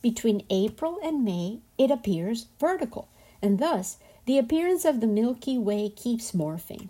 Between 0.02 0.44
April 0.50 0.98
and 1.02 1.24
May, 1.24 1.61
it 1.78 1.90
appears 1.90 2.46
vertical, 2.59 3.09
and 3.40 3.59
thus 3.59 3.98
the 4.26 4.38
appearance 4.38 4.85
of 4.85 5.00
the 5.00 5.07
Milky 5.07 5.59
Way 5.59 5.88
keeps 5.88 6.33
morphing. 6.33 6.88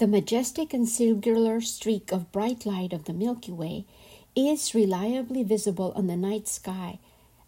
The 0.00 0.06
majestic 0.06 0.72
and 0.72 0.88
singular 0.88 1.60
streak 1.60 2.10
of 2.10 2.32
bright 2.32 2.64
light 2.64 2.94
of 2.94 3.04
the 3.04 3.12
Milky 3.12 3.52
Way 3.52 3.84
is 4.34 4.74
reliably 4.74 5.42
visible 5.42 5.92
on 5.94 6.06
the 6.06 6.16
night 6.16 6.48
sky, 6.48 6.98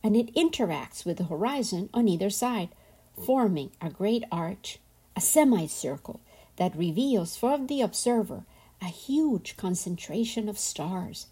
and 0.03 0.15
it 0.15 0.35
interacts 0.35 1.07
with 1.07 1.17
the 1.17 1.25
horizon 1.25 1.89
on 1.95 2.09
either 2.09 2.29
side, 2.29 2.69
forming 3.17 3.71
a 3.81 3.89
great 3.89 4.25
arch, 4.31 4.79
a 5.17 5.21
semicircle 5.23 6.21
that 6.57 6.77
reveals 6.77 7.39
for 7.39 7.57
the 7.57 7.81
observer 7.81 8.45
a 8.83 8.89
huge 8.89 9.57
concentration 9.57 10.47
of 10.47 10.59
stars, 10.59 11.29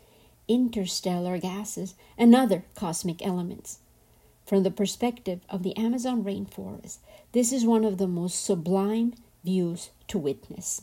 interstellar 0.49 1.37
gases, 1.37 1.97
and 2.17 2.35
other 2.35 2.65
cosmic 2.75 3.21
elements. 3.21 3.81
From 4.47 4.63
the 4.63 4.71
perspective 4.71 5.43
of 5.51 5.65
the 5.65 5.77
Amazon 5.77 6.25
rainforest, 6.25 6.97
this 7.33 7.53
is 7.53 7.67
one 7.67 7.85
of 7.85 7.99
the 7.99 8.09
most 8.09 8.43
sublime 8.43 9.13
views 9.45 9.91
to 10.09 10.17
witness. 10.17 10.81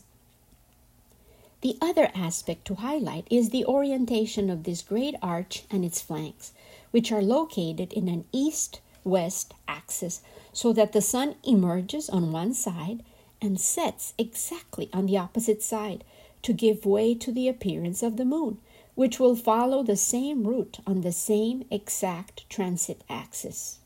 The 1.60 1.76
other 1.80 2.10
aspect 2.14 2.66
to 2.66 2.76
highlight 2.76 3.26
is 3.30 3.50
the 3.50 3.64
orientation 3.64 4.48
of 4.48 4.62
this 4.62 4.80
great 4.80 5.16
arch 5.20 5.64
and 5.70 5.84
its 5.84 6.00
flanks, 6.00 6.52
which 6.92 7.10
are 7.10 7.22
located 7.22 7.92
in 7.92 8.08
an 8.08 8.26
east 8.32 8.80
west 9.02 9.54
axis 9.66 10.20
so 10.52 10.72
that 10.72 10.92
the 10.92 11.00
sun 11.00 11.34
emerges 11.42 12.08
on 12.08 12.30
one 12.30 12.54
side 12.54 13.02
and 13.40 13.60
sets 13.60 14.14
exactly 14.18 14.88
on 14.92 15.06
the 15.06 15.18
opposite 15.18 15.62
side 15.62 16.04
to 16.42 16.52
give 16.52 16.86
way 16.86 17.14
to 17.14 17.32
the 17.32 17.48
appearance 17.48 18.02
of 18.02 18.16
the 18.16 18.24
moon, 18.24 18.58
which 18.94 19.18
will 19.18 19.34
follow 19.34 19.82
the 19.82 19.96
same 19.96 20.46
route 20.46 20.78
on 20.86 21.00
the 21.00 21.12
same 21.12 21.64
exact 21.70 22.48
transit 22.48 23.02
axis. 23.08 23.78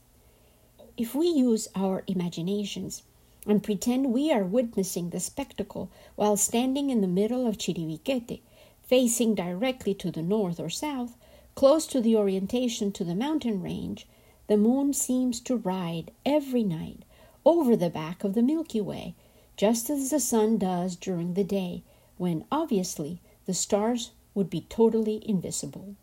If 0.97 1.15
we 1.15 1.29
use 1.29 1.69
our 1.75 2.05
imaginations, 2.07 3.03
and 3.47 3.63
pretend 3.63 4.13
we 4.13 4.33
are 4.33 4.45
witnessing 4.45 5.11
the 5.11 5.21
spectacle 5.21 5.91
while 6.15 6.37
standing 6.37 6.91
in 6.91 7.01
the 7.01 7.09
middle 7.09 7.47
of 7.47 7.59
Chiribiquete, 7.59 8.41
facing 8.83 9.35
directly 9.35 9.95
to 9.95 10.11
the 10.11 10.23
north 10.23 10.61
or 10.61 10.71
south, 10.71 11.17
close 11.55 11.87
to 11.87 12.01
the 12.01 12.17
orientation 12.17 12.93
to 12.93 13.05
the 13.05 13.15
mountain 13.15 13.63
range, 13.63 14.07
the 14.47 14.57
moon 14.57 14.93
seems 14.93 15.41
to 15.41 15.57
ride 15.57 16.11
every 16.25 16.63
night 16.63 17.05
over 17.45 17.75
the 17.75 17.91
back 17.91 18.23
of 18.25 18.35
the 18.35 18.43
Milky 18.43 18.81
Way, 18.81 19.15
just 19.57 19.91
as 19.91 20.11
the 20.11 20.21
sun 20.21 20.59
does 20.59 20.97
during 20.97 21.35
the 21.35 21.45
day, 21.45 21.83
when 22.17 22.45
obviously 22.51 23.21
the 23.47 23.55
stars 23.55 24.13
would 24.35 24.49
be 24.49 24.63
totally 24.69 25.23
invisible. 25.29 25.97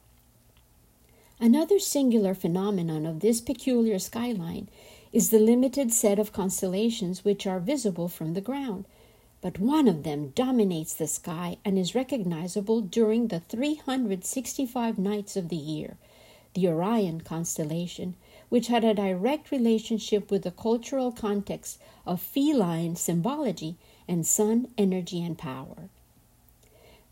Another 1.39 1.79
singular 1.79 2.33
phenomenon 2.33 3.05
of 3.05 3.21
this 3.21 3.39
peculiar 3.39 3.97
skyline 3.97 4.67
is 5.11 5.29
the 5.29 5.39
limited 5.39 5.91
set 5.91 6.19
of 6.19 6.33
constellations 6.33 7.25
which 7.25 7.47
are 7.47 7.59
visible 7.59 8.07
from 8.07 8.33
the 8.33 8.41
ground, 8.41 8.85
but 9.41 9.59
one 9.59 9.87
of 9.87 10.03
them 10.03 10.29
dominates 10.35 10.93
the 10.93 11.07
sky 11.07 11.57
and 11.63 11.79
is 11.79 11.95
recognizable 11.95 12.81
during 12.81 13.27
the 13.27 13.39
365 13.39 14.99
nights 14.99 15.35
of 15.35 15.49
the 15.49 15.55
year 15.55 15.97
the 16.55 16.67
Orion 16.67 17.21
constellation, 17.21 18.15
which 18.49 18.67
had 18.67 18.83
a 18.83 18.93
direct 18.93 19.51
relationship 19.51 20.31
with 20.31 20.43
the 20.43 20.51
cultural 20.51 21.11
context 21.11 21.79
of 22.05 22.19
feline 22.19 22.95
symbology 22.95 23.75
and 24.07 24.25
sun 24.25 24.67
energy 24.77 25.23
and 25.23 25.37
power. 25.37 25.89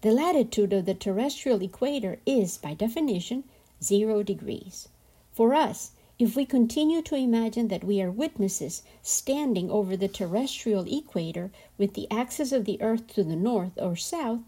The 0.01 0.12
latitude 0.12 0.73
of 0.73 0.86
the 0.86 0.93
terrestrial 0.93 1.62
equator 1.62 2.19
is, 2.25 2.57
by 2.57 2.73
definition, 2.73 3.43
zero 3.81 4.23
degrees. 4.23 4.89
For 5.31 5.53
us, 5.53 5.91
if 6.19 6.36
we 6.36 6.45
continue 6.45 6.99
to 6.99 7.15
imagine 7.15 7.67
that 7.67 7.84
we 7.84 8.01
are 8.01 8.10
witnesses 8.10 8.82
standing 9.03 9.69
over 9.69 9.95
the 9.95 10.08
terrestrial 10.08 10.84
equator 10.91 11.51
with 11.77 11.93
the 11.93 12.10
axis 12.10 12.51
of 12.51 12.65
the 12.65 12.82
earth 12.82 13.06
to 13.06 13.23
the 13.23 13.36
north 13.36 13.73
or 13.77 13.95
south, 13.95 14.39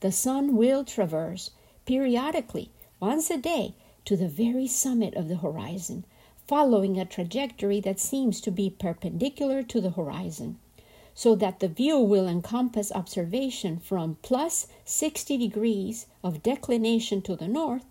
the 0.00 0.12
sun 0.12 0.56
will 0.56 0.84
traverse 0.84 1.50
periodically, 1.84 2.70
once 3.00 3.28
a 3.28 3.36
day, 3.36 3.74
to 4.04 4.16
the 4.16 4.28
very 4.28 4.68
summit 4.68 5.14
of 5.14 5.26
the 5.26 5.38
horizon, 5.38 6.04
following 6.46 6.96
a 6.96 7.04
trajectory 7.04 7.80
that 7.80 7.98
seems 7.98 8.40
to 8.40 8.52
be 8.52 8.70
perpendicular 8.70 9.64
to 9.64 9.80
the 9.80 9.90
horizon, 9.90 10.56
so 11.12 11.34
that 11.34 11.58
the 11.58 11.66
view 11.66 11.98
will 11.98 12.28
encompass 12.28 12.92
observation 12.92 13.78
from 13.78 14.16
plus 14.22 14.68
60 14.84 15.36
degrees 15.38 16.06
of 16.22 16.44
declination 16.44 17.20
to 17.20 17.34
the 17.34 17.48
north 17.48 17.84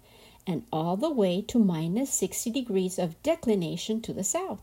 and 0.48 0.64
all 0.72 0.96
the 0.96 1.10
way 1.10 1.42
to 1.42 1.60
minus 1.60 2.12
60 2.12 2.50
degrees 2.52 3.00
of 3.00 3.22
declination 3.24 4.02
to 4.02 4.14
the 4.14 4.24
south, 4.24 4.62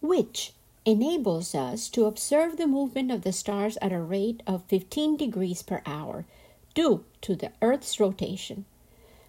which 0.00 0.52
enables 0.84 1.54
us 1.54 1.88
to 1.88 2.06
observe 2.06 2.56
the 2.56 2.66
movement 2.66 3.10
of 3.10 3.22
the 3.22 3.32
stars 3.32 3.76
at 3.82 3.92
a 3.92 4.00
rate 4.00 4.42
of 4.46 4.64
15 4.68 5.16
degrees 5.16 5.62
per 5.62 5.82
hour 5.84 6.24
due 6.74 7.04
to 7.20 7.34
the 7.34 7.52
Earth's 7.60 7.98
rotation. 8.00 8.64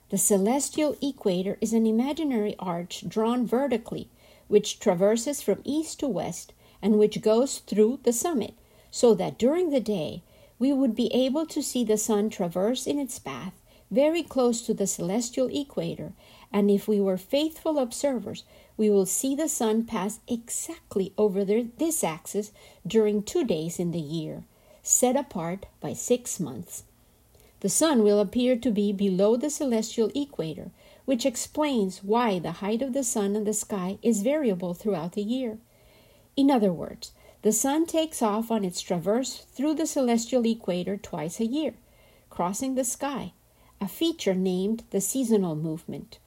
The 0.10 0.18
celestial 0.18 0.96
equator 1.02 1.58
is 1.62 1.74
an 1.74 1.86
imaginary 1.86 2.56
arch 2.58 3.04
drawn 3.08 3.46
vertically, 3.46 4.08
which 4.48 4.80
traverses 4.80 5.42
from 5.42 5.62
east 5.64 6.00
to 6.00 6.08
west 6.08 6.54
and 6.82 6.98
which 6.98 7.22
goes 7.22 7.60
through 7.60 8.00
the 8.04 8.14
summit, 8.14 8.54
so 8.90 9.14
that 9.16 9.38
during 9.38 9.70
the 9.70 9.80
day 9.80 10.24
we 10.58 10.72
would 10.74 10.96
be 10.96 11.14
able 11.14 11.46
to 11.46 11.62
see 11.62 11.84
the 11.84 11.98
sun 11.98 12.30
traverse 12.30 12.88
in 12.88 13.00
its 13.00 13.20
path 13.20 13.54
very 13.92 14.22
close 14.22 14.62
to 14.62 14.74
the 14.74 14.88
celestial 14.88 15.48
equator, 15.48 16.14
and 16.52 16.70
if 16.70 16.88
we 16.88 17.00
were 17.00 17.18
faithful 17.18 17.80
observers, 17.80 18.44
we 18.78 18.90
will 18.90 19.06
see 19.06 19.36
the 19.36 19.50
sun 19.50 19.84
pass 19.84 20.20
exactly 20.28 21.14
over 21.18 21.44
this 21.44 22.04
axis 22.04 22.52
during 22.86 23.24
two 23.24 23.44
days 23.44 23.80
in 23.80 23.92
the 23.92 24.00
year, 24.00 24.44
set 24.84 25.16
apart 25.16 25.66
by 25.82 25.94
six 25.94 26.40
months. 26.40 26.84
The 27.62 27.70
sun 27.70 28.04
will 28.04 28.20
appear 28.20 28.56
to 28.56 28.72
be 28.72 28.94
below 28.94 29.36
the 29.36 29.50
celestial 29.50 30.12
equator, 30.16 30.72
which 31.06 31.26
explains 31.26 32.04
why 32.04 32.40
the 32.40 32.54
height 32.64 32.82
of 32.82 32.94
the 32.94 33.04
sun 33.04 33.36
in 33.36 33.44
the 33.44 33.54
sky 33.54 33.98
is 34.02 34.22
variable 34.22 34.74
throughout 34.74 35.14
the 35.14 35.24
year. 35.24 35.58
In 36.38 36.50
other 36.50 36.72
words, 36.72 37.12
the 37.42 37.52
sun 37.52 37.86
takes 37.86 38.22
off 38.22 38.52
on 38.52 38.64
its 38.64 38.82
traverse 38.82 39.46
through 39.54 39.74
the 39.74 39.88
celestial 39.88 40.46
equator 40.46 40.96
twice 40.96 41.40
a 41.40 41.46
year, 41.46 41.74
crossing 42.30 42.76
the 42.76 42.84
sky 42.86 43.34
a 43.82 43.88
feature 43.88 44.36
named 44.36 44.84
the 44.90 45.02
seasonal 45.02 45.56
movement. 45.56 46.20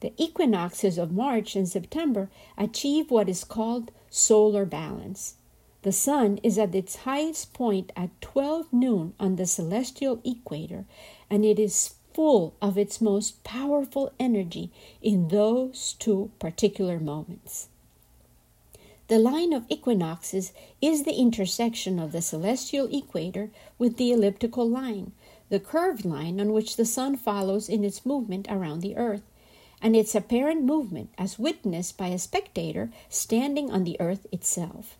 The 0.00 0.12
equinoxes 0.16 0.98
of 0.98 1.12
March 1.12 1.54
and 1.54 1.68
September 1.68 2.28
achieve 2.58 3.10
what 3.10 3.28
is 3.28 3.44
called 3.44 3.92
solar 4.10 4.64
balance. 4.64 5.36
The 5.82 5.92
sun 5.92 6.38
is 6.42 6.58
at 6.58 6.74
its 6.74 6.96
highest 6.96 7.52
point 7.52 7.92
at 7.96 8.20
12 8.20 8.72
noon 8.72 9.14
on 9.18 9.36
the 9.36 9.46
celestial 9.46 10.20
equator, 10.24 10.84
and 11.30 11.44
it 11.44 11.58
is 11.58 11.94
full 12.14 12.54
of 12.60 12.76
its 12.76 13.00
most 13.00 13.42
powerful 13.42 14.12
energy 14.18 14.70
in 15.00 15.28
those 15.28 15.94
two 15.98 16.30
particular 16.38 17.00
moments. 17.00 17.68
The 19.08 19.18
line 19.18 19.52
of 19.52 19.66
equinoxes 19.68 20.52
is 20.80 21.02
the 21.02 21.14
intersection 21.14 21.98
of 21.98 22.12
the 22.12 22.22
celestial 22.22 22.88
equator 22.92 23.50
with 23.78 23.96
the 23.96 24.12
elliptical 24.12 24.68
line, 24.68 25.12
the 25.52 25.60
curved 25.60 26.06
line 26.06 26.40
on 26.40 26.50
which 26.50 26.76
the 26.76 26.84
sun 26.86 27.14
follows 27.14 27.68
in 27.68 27.84
its 27.84 28.06
movement 28.06 28.46
around 28.48 28.80
the 28.80 28.96
earth, 28.96 29.20
and 29.82 29.94
its 29.94 30.14
apparent 30.14 30.64
movement 30.64 31.10
as 31.18 31.38
witnessed 31.38 31.98
by 31.98 32.06
a 32.06 32.18
spectator 32.18 32.90
standing 33.10 33.70
on 33.70 33.84
the 33.84 34.00
earth 34.00 34.26
itself. 34.32 34.96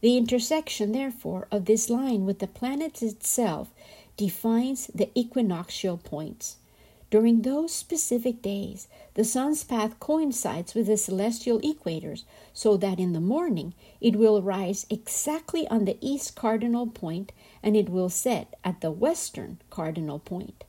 The 0.00 0.16
intersection, 0.16 0.92
therefore, 0.92 1.48
of 1.50 1.64
this 1.64 1.90
line 1.90 2.26
with 2.26 2.38
the 2.38 2.46
planet 2.46 3.02
itself 3.02 3.70
defines 4.16 4.86
the 4.94 5.10
equinoctial 5.18 5.96
points. 5.96 6.58
During 7.12 7.42
those 7.42 7.74
specific 7.74 8.40
days, 8.40 8.88
the 9.12 9.22
sun's 9.22 9.64
path 9.64 10.00
coincides 10.00 10.74
with 10.74 10.86
the 10.86 10.96
celestial 10.96 11.60
equators, 11.60 12.24
so 12.54 12.78
that 12.78 12.98
in 12.98 13.12
the 13.12 13.20
morning 13.20 13.74
it 14.00 14.16
will 14.16 14.40
rise 14.40 14.86
exactly 14.88 15.68
on 15.68 15.84
the 15.84 15.98
east 16.00 16.34
cardinal 16.34 16.86
point 16.86 17.32
and 17.62 17.76
it 17.76 17.90
will 17.90 18.08
set 18.08 18.54
at 18.64 18.80
the 18.80 18.90
western 18.90 19.58
cardinal 19.68 20.20
point. 20.20 20.64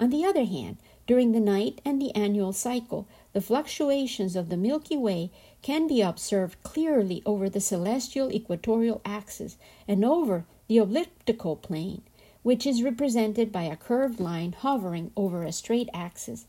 On 0.00 0.10
the 0.10 0.24
other 0.24 0.42
hand, 0.46 0.78
during 1.06 1.30
the 1.30 1.38
night 1.38 1.80
and 1.84 2.02
the 2.02 2.12
annual 2.16 2.52
cycle, 2.52 3.06
the 3.32 3.40
fluctuations 3.40 4.34
of 4.34 4.48
the 4.48 4.56
Milky 4.56 4.96
Way 4.96 5.30
can 5.62 5.86
be 5.86 6.02
observed 6.02 6.60
clearly 6.64 7.22
over 7.24 7.48
the 7.48 7.60
celestial 7.60 8.32
equatorial 8.32 9.00
axis 9.04 9.56
and 9.86 10.04
over 10.04 10.44
the 10.66 10.78
elliptical 10.78 11.54
plane 11.54 12.02
which 12.44 12.66
is 12.66 12.82
represented 12.82 13.50
by 13.50 13.62
a 13.62 13.74
curved 13.74 14.20
line 14.20 14.52
hovering 14.52 15.10
over 15.16 15.42
a 15.42 15.50
straight 15.50 15.88
axis, 15.94 16.44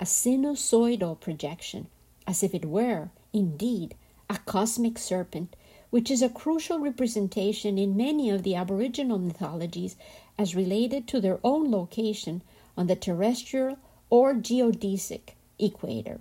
a 0.00 0.04
sinusoidal 0.04 1.20
projection, 1.20 1.86
as 2.26 2.42
if 2.42 2.54
it 2.54 2.64
were, 2.64 3.10
indeed, 3.32 3.94
a 4.30 4.38
cosmic 4.46 4.98
serpent, 4.98 5.54
which 5.90 6.10
is 6.10 6.22
a 6.22 6.30
crucial 6.30 6.80
representation 6.80 7.76
in 7.76 7.94
many 7.96 8.30
of 8.30 8.42
the 8.42 8.54
Aboriginal 8.54 9.18
mythologies 9.18 9.96
as 10.38 10.56
related 10.56 11.06
to 11.06 11.20
their 11.20 11.38
own 11.44 11.70
location 11.70 12.40
on 12.76 12.86
the 12.86 12.96
terrestrial 12.96 13.76
or 14.08 14.34
geodesic 14.34 15.34
equator. 15.58 16.20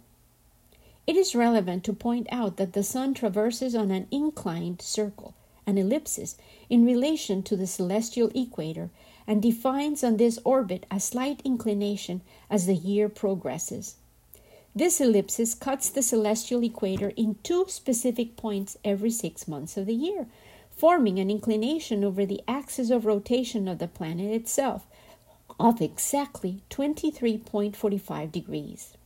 It 1.07 1.15
is 1.15 1.33
relevant 1.33 1.85
to 1.85 1.93
point 1.93 2.27
out 2.29 2.57
that 2.57 2.73
the 2.73 2.83
Sun 2.83 3.13
traverses 3.13 3.73
on 3.73 3.89
an 3.89 4.07
inclined 4.11 4.81
circle, 4.81 5.33
an 5.65 5.77
ellipsis, 5.77 6.35
in 6.69 6.85
relation 6.85 7.41
to 7.43 7.55
the 7.55 7.67
celestial 7.67 8.29
equator, 8.35 8.89
and 9.27 9.41
defines 9.41 10.03
on 10.03 10.17
this 10.17 10.39
orbit 10.43 10.85
a 10.91 10.99
slight 10.99 11.41
inclination 11.43 12.21
as 12.49 12.65
the 12.65 12.75
year 12.75 13.09
progresses. 13.09 13.95
This 14.75 14.99
ellipsis 14.99 15.53
cuts 15.53 15.89
the 15.89 16.01
celestial 16.01 16.63
equator 16.63 17.13
in 17.15 17.35
two 17.43 17.65
specific 17.67 18.35
points 18.35 18.77
every 18.83 19.11
six 19.11 19.47
months 19.47 19.77
of 19.77 19.85
the 19.85 19.93
year, 19.93 20.27
forming 20.71 21.19
an 21.19 21.29
inclination 21.29 22.03
over 22.03 22.25
the 22.25 22.41
axis 22.47 22.89
of 22.89 23.05
rotation 23.05 23.67
of 23.67 23.77
the 23.77 23.87
planet 23.87 24.31
itself 24.31 24.87
of 25.59 25.81
exactly 25.81 26.63
23.45 26.69 28.31
degrees. 28.31 28.97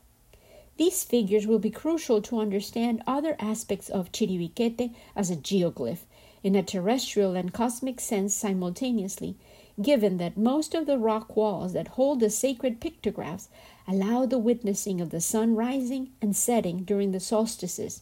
These 0.77 1.03
figures 1.03 1.47
will 1.47 1.59
be 1.59 1.71
crucial 1.71 2.21
to 2.21 2.39
understand 2.39 3.01
other 3.05 3.35
aspects 3.39 3.89
of 3.89 4.11
Chiribiquete 4.11 4.93
as 5.15 5.29
a 5.29 5.35
geoglyph 5.35 6.05
in 6.43 6.55
a 6.55 6.63
terrestrial 6.63 7.35
and 7.35 7.51
cosmic 7.51 7.99
sense 7.99 8.33
simultaneously, 8.33 9.35
given 9.81 10.17
that 10.17 10.37
most 10.37 10.73
of 10.73 10.85
the 10.85 10.97
rock 10.97 11.35
walls 11.35 11.73
that 11.73 11.89
hold 11.89 12.19
the 12.19 12.29
sacred 12.29 12.79
pictographs 12.79 13.47
allow 13.87 14.25
the 14.25 14.39
witnessing 14.39 14.99
of 14.99 15.11
the 15.11 15.21
sun 15.21 15.55
rising 15.55 16.09
and 16.21 16.35
setting 16.35 16.83
during 16.83 17.11
the 17.11 17.19
solstices, 17.19 18.01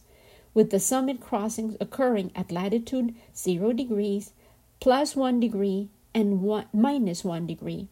with 0.54 0.70
the 0.70 0.80
summit 0.80 1.20
crossings 1.20 1.76
occurring 1.80 2.30
at 2.34 2.50
latitude 2.50 3.14
0 3.34 3.72
degrees, 3.72 4.32
plus 4.80 5.14
1 5.14 5.38
degree, 5.38 5.88
and 6.14 6.40
one, 6.40 6.66
minus 6.72 7.24
1 7.24 7.46
degree, 7.46 7.88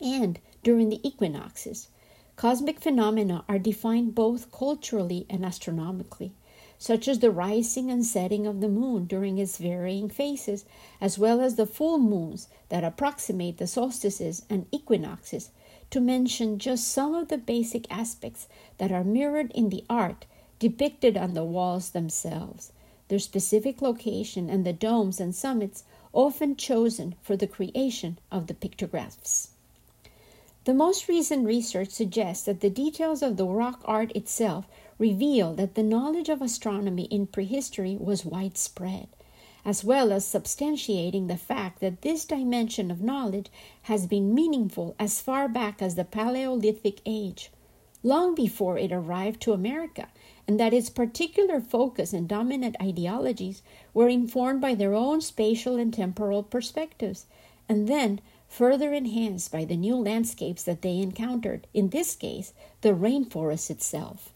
and 0.00 0.38
during 0.62 0.90
the 0.90 1.06
equinoxes. 1.06 1.88
Cosmic 2.36 2.80
phenomena 2.80 3.44
are 3.48 3.58
defined 3.58 4.14
both 4.14 4.52
culturally 4.52 5.26
and 5.30 5.44
astronomically 5.44 6.32
such 6.80 7.06
as 7.06 7.18
the 7.18 7.30
rising 7.30 7.90
and 7.90 8.06
setting 8.06 8.46
of 8.46 8.62
the 8.62 8.68
moon 8.68 9.04
during 9.04 9.36
its 9.36 9.58
varying 9.58 10.08
phases, 10.08 10.64
as 10.98 11.18
well 11.18 11.42
as 11.42 11.56
the 11.56 11.66
full 11.66 11.98
moons 11.98 12.48
that 12.70 12.82
approximate 12.82 13.58
the 13.58 13.66
solstices 13.66 14.46
and 14.48 14.64
equinoxes, 14.72 15.50
to 15.90 16.00
mention 16.00 16.58
just 16.58 16.88
some 16.88 17.14
of 17.14 17.28
the 17.28 17.36
basic 17.36 17.84
aspects 17.92 18.48
that 18.78 18.90
are 18.90 19.04
mirrored 19.04 19.50
in 19.50 19.68
the 19.68 19.84
art 19.90 20.24
depicted 20.58 21.18
on 21.18 21.34
the 21.34 21.44
walls 21.44 21.90
themselves, 21.90 22.72
their 23.08 23.18
specific 23.18 23.82
location, 23.82 24.48
and 24.48 24.64
the 24.64 24.72
domes 24.72 25.20
and 25.20 25.34
summits 25.34 25.84
often 26.14 26.56
chosen 26.56 27.14
for 27.20 27.36
the 27.36 27.46
creation 27.46 28.16
of 28.32 28.46
the 28.46 28.54
pictographs. 28.54 29.50
The 30.64 30.72
most 30.72 31.08
recent 31.08 31.46
research 31.46 31.90
suggests 31.90 32.44
that 32.44 32.60
the 32.60 32.70
details 32.70 33.22
of 33.22 33.36
the 33.36 33.46
rock 33.46 33.82
art 33.84 34.12
itself 34.16 34.66
reveal 35.00 35.54
that 35.54 35.76
the 35.76 35.82
knowledge 35.82 36.28
of 36.28 36.42
astronomy 36.42 37.04
in 37.04 37.26
prehistory 37.26 37.96
was 37.98 38.26
widespread, 38.26 39.08
as 39.64 39.82
well 39.82 40.12
as 40.12 40.26
substantiating 40.26 41.26
the 41.26 41.38
fact 41.38 41.80
that 41.80 42.02
this 42.02 42.26
dimension 42.26 42.90
of 42.90 43.00
knowledge 43.00 43.46
has 43.82 44.06
been 44.06 44.34
meaningful 44.34 44.94
as 44.98 45.22
far 45.22 45.48
back 45.48 45.80
as 45.80 45.94
the 45.94 46.04
Paleolithic 46.04 47.00
age, 47.06 47.50
long 48.02 48.34
before 48.34 48.76
it 48.76 48.92
arrived 48.92 49.40
to 49.40 49.54
America, 49.54 50.06
and 50.46 50.60
that 50.60 50.74
its 50.74 50.90
particular 50.90 51.60
focus 51.62 52.12
and 52.12 52.28
dominant 52.28 52.76
ideologies 52.80 53.62
were 53.94 54.08
informed 54.08 54.60
by 54.60 54.74
their 54.74 54.94
own 54.94 55.22
spatial 55.22 55.76
and 55.76 55.94
temporal 55.94 56.42
perspectives, 56.42 57.24
and 57.70 57.88
then 57.88 58.20
further 58.48 58.92
enhanced 58.92 59.50
by 59.50 59.64
the 59.64 59.76
new 59.76 59.96
landscapes 59.96 60.62
that 60.64 60.82
they 60.82 60.98
encountered, 60.98 61.66
in 61.72 61.88
this 61.88 62.14
case, 62.14 62.52
the 62.82 62.92
rainforest 62.92 63.70
itself. 63.70 64.34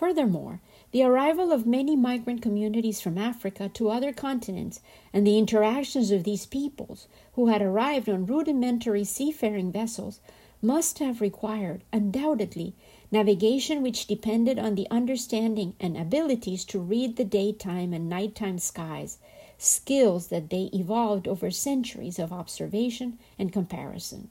Furthermore, 0.00 0.62
the 0.92 1.02
arrival 1.02 1.52
of 1.52 1.66
many 1.66 1.94
migrant 1.94 2.40
communities 2.40 3.02
from 3.02 3.18
Africa 3.18 3.68
to 3.74 3.90
other 3.90 4.14
continents 4.14 4.80
and 5.12 5.26
the 5.26 5.36
interactions 5.36 6.10
of 6.10 6.24
these 6.24 6.46
peoples, 6.46 7.06
who 7.34 7.48
had 7.48 7.60
arrived 7.60 8.08
on 8.08 8.24
rudimentary 8.24 9.04
seafaring 9.04 9.70
vessels, 9.70 10.20
must 10.62 11.00
have 11.00 11.20
required, 11.20 11.82
undoubtedly, 11.92 12.72
navigation 13.12 13.82
which 13.82 14.06
depended 14.06 14.58
on 14.58 14.74
the 14.74 14.88
understanding 14.90 15.74
and 15.78 15.98
abilities 15.98 16.64
to 16.64 16.78
read 16.78 17.16
the 17.16 17.24
daytime 17.26 17.92
and 17.92 18.08
nighttime 18.08 18.58
skies, 18.58 19.18
skills 19.58 20.28
that 20.28 20.48
they 20.48 20.70
evolved 20.72 21.28
over 21.28 21.50
centuries 21.50 22.18
of 22.18 22.32
observation 22.32 23.18
and 23.38 23.52
comparison. 23.52 24.30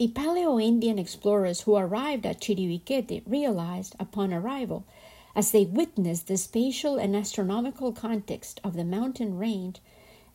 The 0.00 0.08
Paleo 0.08 0.58
Indian 0.58 0.98
explorers 0.98 1.60
who 1.60 1.76
arrived 1.76 2.24
at 2.24 2.40
Chiribiquete 2.40 3.22
realized, 3.26 3.94
upon 4.00 4.32
arrival, 4.32 4.84
as 5.36 5.50
they 5.50 5.66
witnessed 5.66 6.26
the 6.26 6.38
spatial 6.38 6.96
and 6.96 7.14
astronomical 7.14 7.92
context 7.92 8.62
of 8.64 8.76
the 8.76 8.84
mountain 8.86 9.36
range, 9.36 9.78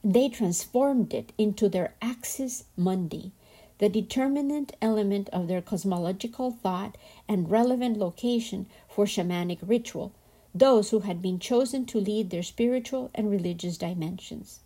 they 0.03 0.29
transformed 0.29 1.15
it 1.15 1.33
into 1.39 1.67
their 1.67 1.95
axis 1.99 2.65
mundi, 2.77 3.31
the 3.79 3.89
determinant 3.89 4.73
element 4.83 5.29
of 5.29 5.47
their 5.47 5.63
cosmological 5.63 6.51
thought 6.51 6.95
and 7.27 7.49
relevant 7.49 7.97
location 7.97 8.67
for 8.87 9.07
shamanic 9.07 9.57
ritual, 9.63 10.11
those 10.53 10.91
who 10.91 10.99
had 10.99 11.23
been 11.23 11.39
chosen 11.39 11.87
to 11.87 11.99
lead 11.99 12.29
their 12.29 12.43
spiritual 12.43 13.09
and 13.15 13.31
religious 13.31 13.79
dimensions. 13.79 14.59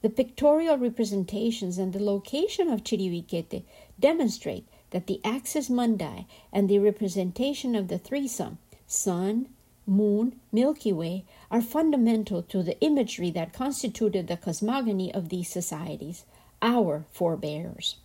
The 0.00 0.10
pictorial 0.10 0.78
representations 0.78 1.76
and 1.76 1.92
the 1.92 2.02
location 2.02 2.68
of 2.68 2.84
Chiribiquete 2.84 3.64
demonstrate 3.98 4.66
that 4.90 5.06
the 5.06 5.20
axis 5.24 5.68
mundi 5.68 6.26
and 6.52 6.68
the 6.68 6.78
representation 6.78 7.74
of 7.74 7.88
the 7.88 7.98
threesome, 7.98 8.58
sun, 8.86 9.48
moon, 9.86 10.38
Milky 10.52 10.92
Way, 10.92 11.24
are 11.50 11.60
fundamental 11.60 12.42
to 12.44 12.62
the 12.62 12.80
imagery 12.80 13.30
that 13.30 13.52
constituted 13.52 14.28
the 14.28 14.36
cosmogony 14.36 15.12
of 15.12 15.30
these 15.30 15.48
societies, 15.48 16.24
our 16.62 17.04
forebears. 17.10 17.96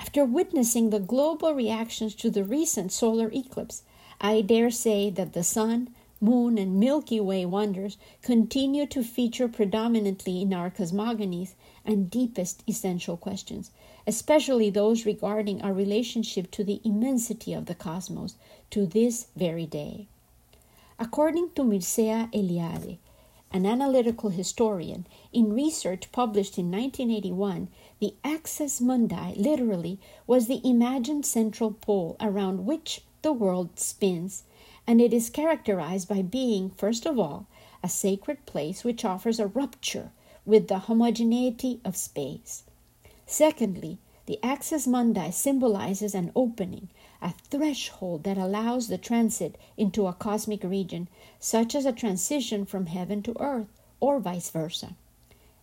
After 0.00 0.24
witnessing 0.24 0.90
the 0.90 0.98
global 0.98 1.54
reactions 1.54 2.14
to 2.16 2.30
the 2.30 2.42
recent 2.42 2.90
solar 2.90 3.30
eclipse, 3.32 3.82
I 4.20 4.40
dare 4.40 4.70
say 4.70 5.10
that 5.10 5.32
the 5.32 5.44
sun, 5.44 5.94
moon, 6.22 6.56
and 6.56 6.78
Milky 6.78 7.20
Way 7.20 7.44
wonders 7.44 7.98
continue 8.22 8.86
to 8.86 9.02
feature 9.02 9.48
predominantly 9.48 10.40
in 10.40 10.54
our 10.54 10.70
cosmogonies 10.70 11.54
and 11.84 12.08
deepest 12.10 12.62
essential 12.68 13.16
questions, 13.16 13.70
especially 14.06 14.70
those 14.70 15.04
regarding 15.04 15.60
our 15.60 15.72
relationship 15.72 16.50
to 16.52 16.62
the 16.62 16.80
immensity 16.84 17.52
of 17.52 17.66
the 17.66 17.74
cosmos 17.74 18.36
to 18.70 18.86
this 18.86 19.26
very 19.36 19.66
day. 19.66 20.06
According 20.98 21.50
to 21.56 21.64
Mircea 21.64 22.30
Eliade, 22.32 22.98
an 23.50 23.66
analytical 23.66 24.30
historian, 24.30 25.06
in 25.32 25.52
research 25.52 26.10
published 26.12 26.56
in 26.56 26.70
1981, 26.70 27.68
the 27.98 28.14
axis 28.24 28.80
mundi 28.80 29.34
literally 29.36 29.98
was 30.26 30.46
the 30.46 30.60
imagined 30.64 31.26
central 31.26 31.72
pole 31.72 32.16
around 32.20 32.64
which 32.64 33.02
the 33.22 33.32
world 33.32 33.78
spins, 33.78 34.44
and 34.86 35.00
it 35.00 35.12
is 35.12 35.30
characterized 35.30 36.08
by 36.08 36.22
being, 36.22 36.70
first 36.70 37.06
of 37.06 37.18
all, 37.18 37.46
a 37.82 37.88
sacred 37.88 38.44
place 38.46 38.84
which 38.84 39.04
offers 39.04 39.38
a 39.38 39.46
rupture 39.46 40.10
with 40.44 40.68
the 40.68 40.80
homogeneity 40.80 41.80
of 41.84 41.96
space. 41.96 42.64
Secondly, 43.26 43.98
the 44.26 44.38
axis 44.42 44.86
mundi 44.86 45.30
symbolizes 45.30 46.14
an 46.14 46.30
opening, 46.36 46.88
a 47.20 47.32
threshold 47.50 48.24
that 48.24 48.38
allows 48.38 48.88
the 48.88 48.98
transit 48.98 49.56
into 49.76 50.06
a 50.06 50.12
cosmic 50.12 50.62
region, 50.62 51.08
such 51.40 51.74
as 51.74 51.84
a 51.84 51.92
transition 51.92 52.64
from 52.64 52.86
heaven 52.86 53.22
to 53.22 53.36
earth, 53.40 53.80
or 54.00 54.20
vice 54.20 54.50
versa. 54.50 54.94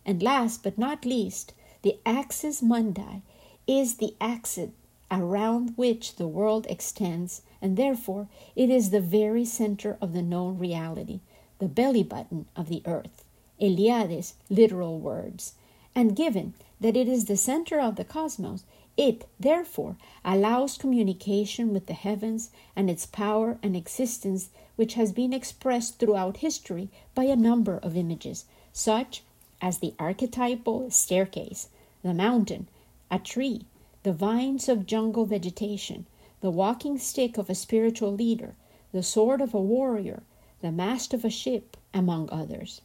And 0.04 0.22
last 0.22 0.62
but 0.62 0.78
not 0.78 1.04
least, 1.04 1.52
the 1.82 1.98
axis 2.04 2.62
mundi 2.62 3.22
is 3.66 3.96
the 3.96 4.14
axis 4.20 4.70
around 5.10 5.72
which 5.76 6.16
the 6.16 6.28
world 6.28 6.66
extends, 6.68 7.42
and 7.62 7.76
therefore 7.76 8.28
it 8.56 8.70
is 8.70 8.90
the 8.90 9.00
very 9.00 9.44
center 9.44 9.96
of 10.00 10.12
the 10.12 10.22
known 10.22 10.58
reality, 10.58 11.20
the 11.58 11.68
belly 11.68 12.02
button 12.02 12.46
of 12.56 12.68
the 12.68 12.82
earth. 12.86 13.24
Eliade's 13.60 14.34
literal 14.48 14.98
words. 14.98 15.54
And 15.94 16.16
given 16.16 16.54
that 16.80 16.96
it 16.96 17.08
is 17.08 17.26
the 17.26 17.36
center 17.36 17.80
of 17.80 17.96
the 17.96 18.04
cosmos, 18.04 18.64
it, 18.96 19.26
therefore, 19.38 19.96
allows 20.24 20.76
communication 20.76 21.72
with 21.72 21.86
the 21.86 21.94
heavens 21.94 22.50
and 22.74 22.90
its 22.90 23.06
power 23.06 23.58
and 23.62 23.76
existence, 23.76 24.50
which 24.76 24.94
has 24.94 25.12
been 25.12 25.32
expressed 25.32 25.98
throughout 25.98 26.38
history 26.38 26.88
by 27.14 27.24
a 27.24 27.36
number 27.36 27.78
of 27.78 27.96
images, 27.96 28.44
such 28.72 29.22
as 29.60 29.78
the 29.78 29.94
archetypal 29.98 30.90
staircase, 30.90 31.68
the 32.02 32.14
mountain, 32.14 32.68
a 33.10 33.18
tree, 33.18 33.64
the 34.02 34.12
vines 34.12 34.68
of 34.68 34.86
jungle 34.86 35.26
vegetation, 35.26 36.06
the 36.40 36.50
walking 36.50 36.98
stick 36.98 37.38
of 37.38 37.50
a 37.50 37.54
spiritual 37.54 38.12
leader, 38.12 38.54
the 38.92 39.02
sword 39.02 39.40
of 39.40 39.54
a 39.54 39.60
warrior, 39.60 40.22
the 40.60 40.72
mast 40.72 41.14
of 41.14 41.24
a 41.24 41.30
ship, 41.30 41.76
among 41.92 42.28
others. 42.30 42.80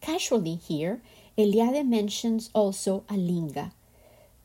Casually 0.00 0.54
here, 0.54 1.00
Eliade 1.36 1.86
mentions 1.86 2.50
also 2.54 3.04
a 3.08 3.14
linga, 3.14 3.72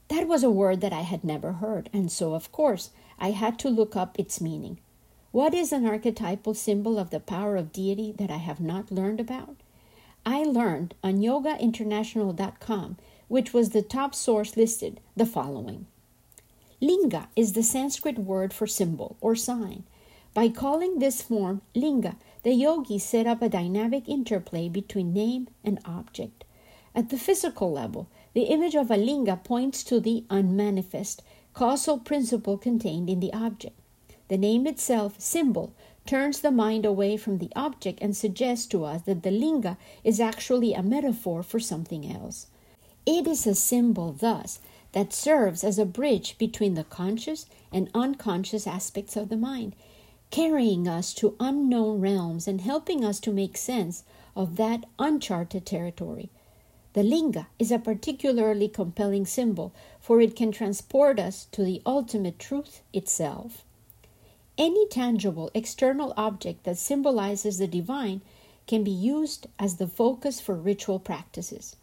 that 0.08 0.28
was 0.28 0.44
a 0.44 0.52
word 0.52 0.82
that 0.82 0.94
I 0.94 1.02
had 1.02 1.24
never 1.24 1.54
heard, 1.54 1.90
and 1.92 2.12
so, 2.12 2.36
of 2.36 2.52
course, 2.52 2.92
I 3.18 3.32
had 3.32 3.58
to 3.60 3.70
look 3.70 3.96
up 3.96 4.20
its 4.20 4.40
meaning. 4.40 4.78
What 5.32 5.56
is 5.56 5.72
an 5.72 5.86
archetypal 5.86 6.54
symbol 6.54 7.00
of 7.00 7.10
the 7.10 7.20
power 7.20 7.56
of 7.58 7.74
deity 7.74 8.12
that 8.14 8.30
I 8.30 8.38
have 8.38 8.60
not 8.60 8.92
learned 8.92 9.20
about? 9.20 9.58
I 10.24 10.44
learned 10.44 10.94
on 11.04 11.22
yogainternational.com, 11.22 12.98
which 13.28 13.54
was 13.54 13.70
the 13.70 13.82
top 13.82 14.14
source 14.14 14.56
listed, 14.56 15.00
the 15.16 15.26
following 15.26 15.88
Linga 16.82 17.30
is 17.36 17.54
the 17.54 17.64
Sanskrit 17.64 18.20
word 18.20 18.54
for 18.54 18.68
symbol 18.68 19.16
or 19.22 19.36
sign. 19.36 19.84
By 20.34 20.50
calling 20.50 21.00
this 21.00 21.22
form 21.22 21.62
linga, 21.74 22.18
the 22.44 22.54
yogi 22.54 23.00
set 23.00 23.26
up 23.26 23.42
a 23.42 23.50
dynamic 23.50 24.10
interplay 24.10 24.68
between 24.68 25.14
name 25.14 25.48
and 25.64 25.80
object. 25.86 26.44
At 26.94 27.10
the 27.10 27.18
physical 27.18 27.72
level, 27.72 28.08
the 28.34 28.44
image 28.44 28.76
of 28.76 28.92
a 28.92 28.98
linga 28.98 29.38
points 29.38 29.84
to 29.86 30.02
the 30.02 30.26
unmanifest, 30.30 31.24
causal 31.54 31.98
principle 31.98 32.58
contained 32.58 33.10
in 33.10 33.22
the 33.22 33.32
object. 33.32 33.80
The 34.28 34.38
name 34.38 34.68
itself, 34.68 35.20
symbol, 35.22 35.74
turns 36.06 36.42
the 36.42 36.52
mind 36.52 36.86
away 36.86 37.16
from 37.16 37.38
the 37.38 37.52
object 37.56 38.00
and 38.02 38.16
suggests 38.16 38.66
to 38.68 38.84
us 38.84 39.04
that 39.04 39.24
the 39.24 39.32
linga 39.32 39.78
is 40.04 40.20
actually 40.20 40.74
a 40.74 40.84
metaphor 40.84 41.44
for 41.44 41.60
something 41.60 42.12
else. 42.12 42.48
It 43.06 43.28
is 43.28 43.48
a 43.48 43.56
symbol, 43.56 44.12
thus, 44.12 44.60
that 44.96 45.12
serves 45.12 45.62
as 45.62 45.78
a 45.78 45.86
bridge 45.86 46.38
between 46.38 46.74
the 46.74 46.86
conscious 46.86 47.48
and 47.70 47.90
unconscious 47.94 48.66
aspects 48.66 49.18
of 49.18 49.28
the 49.28 49.36
mind, 49.36 49.76
carrying 50.32 50.88
us 50.88 51.14
to 51.14 51.36
unknown 51.38 52.00
realms 52.00 52.48
and 52.48 52.62
helping 52.62 53.04
us 53.04 53.20
to 53.20 53.34
make 53.34 53.58
sense 53.58 54.06
of 54.38 54.56
that 54.56 54.86
uncharted 54.98 55.66
territory. 55.66 56.30
The 56.94 57.04
linga 57.04 57.48
is 57.60 57.74
a 57.74 57.78
particularly 57.78 58.70
compelling 58.70 59.26
symbol, 59.26 59.74
for 60.00 60.22
it 60.22 60.34
can 60.34 60.54
transport 60.54 61.20
us 61.20 61.48
to 61.52 61.66
the 61.66 61.82
ultimate 61.86 62.40
truth 62.40 62.82
itself. 62.94 63.66
Any 64.58 64.88
tangible 64.88 65.52
external 65.54 66.14
object 66.16 66.64
that 66.64 66.78
symbolizes 66.78 67.58
the 67.58 67.68
divine 67.68 68.22
can 68.66 68.86
be 68.86 68.92
used 68.92 69.48
as 69.60 69.76
the 69.76 69.90
focus 69.90 70.40
for 70.40 70.56
ritual 70.56 71.00
practices. 71.00 71.76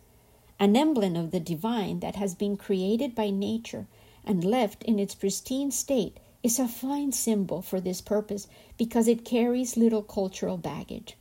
An 0.63 0.77
emblem 0.77 1.17
of 1.17 1.33
the 1.33 1.41
divine 1.41 1.99
that 1.99 2.15
has 2.15 2.37
been 2.37 2.57
created 2.57 3.17
by 3.17 3.31
nature 3.31 3.89
and 4.25 4.45
left 4.45 4.85
in 4.85 5.01
its 5.01 5.13
pristine 5.13 5.73
state 5.73 6.19
is 6.45 6.61
a 6.61 6.69
fine 6.69 7.11
symbol 7.11 7.63
for 7.63 7.81
this 7.81 8.01
purpose 8.01 8.47
because 8.79 9.09
it 9.09 9.25
carries 9.25 9.77
little 9.77 10.05
cultural 10.05 10.57
baggage. 10.57 11.17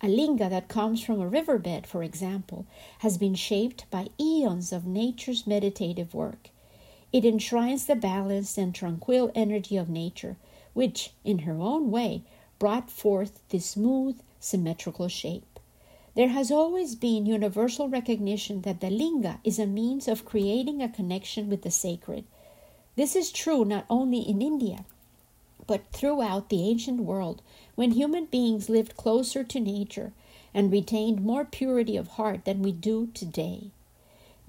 A 0.00 0.08
linga 0.08 0.48
that 0.48 0.68
comes 0.68 1.02
from 1.02 1.20
a 1.20 1.26
riverbed, 1.26 1.84
for 1.84 2.04
example, 2.04 2.64
has 3.00 3.18
been 3.18 3.34
shaped 3.34 3.90
by 3.90 4.06
eons 4.20 4.72
of 4.72 4.86
nature's 4.86 5.48
meditative 5.48 6.14
work. 6.14 6.50
It 7.12 7.24
enshrines 7.24 7.86
the 7.86 7.96
balanced 7.96 8.56
and 8.56 8.72
tranquil 8.72 9.32
energy 9.34 9.76
of 9.78 9.88
nature, 9.90 10.36
which, 10.74 11.10
in 11.24 11.40
her 11.40 11.58
own 11.58 11.90
way, 11.90 12.22
brought 12.60 12.88
forth 12.88 13.42
this 13.48 13.66
smooth, 13.66 14.20
symmetrical 14.38 15.08
shape. 15.08 15.49
There 16.16 16.28
has 16.28 16.50
always 16.50 16.96
been 16.96 17.24
universal 17.24 17.88
recognition 17.88 18.62
that 18.62 18.80
the 18.80 18.90
linga 18.90 19.38
is 19.44 19.58
a 19.58 19.66
means 19.66 20.08
of 20.08 20.24
creating 20.24 20.82
a 20.82 20.88
connection 20.88 21.48
with 21.48 21.62
the 21.62 21.70
sacred. 21.70 22.24
This 22.96 23.14
is 23.14 23.30
true 23.30 23.64
not 23.64 23.86
only 23.88 24.18
in 24.18 24.42
India, 24.42 24.84
but 25.68 25.86
throughout 25.92 26.48
the 26.48 26.68
ancient 26.68 27.00
world, 27.02 27.42
when 27.76 27.92
human 27.92 28.24
beings 28.24 28.68
lived 28.68 28.96
closer 28.96 29.44
to 29.44 29.60
nature 29.60 30.12
and 30.52 30.72
retained 30.72 31.22
more 31.22 31.44
purity 31.44 31.96
of 31.96 32.08
heart 32.08 32.44
than 32.44 32.60
we 32.60 32.72
do 32.72 33.06
today. 33.14 33.70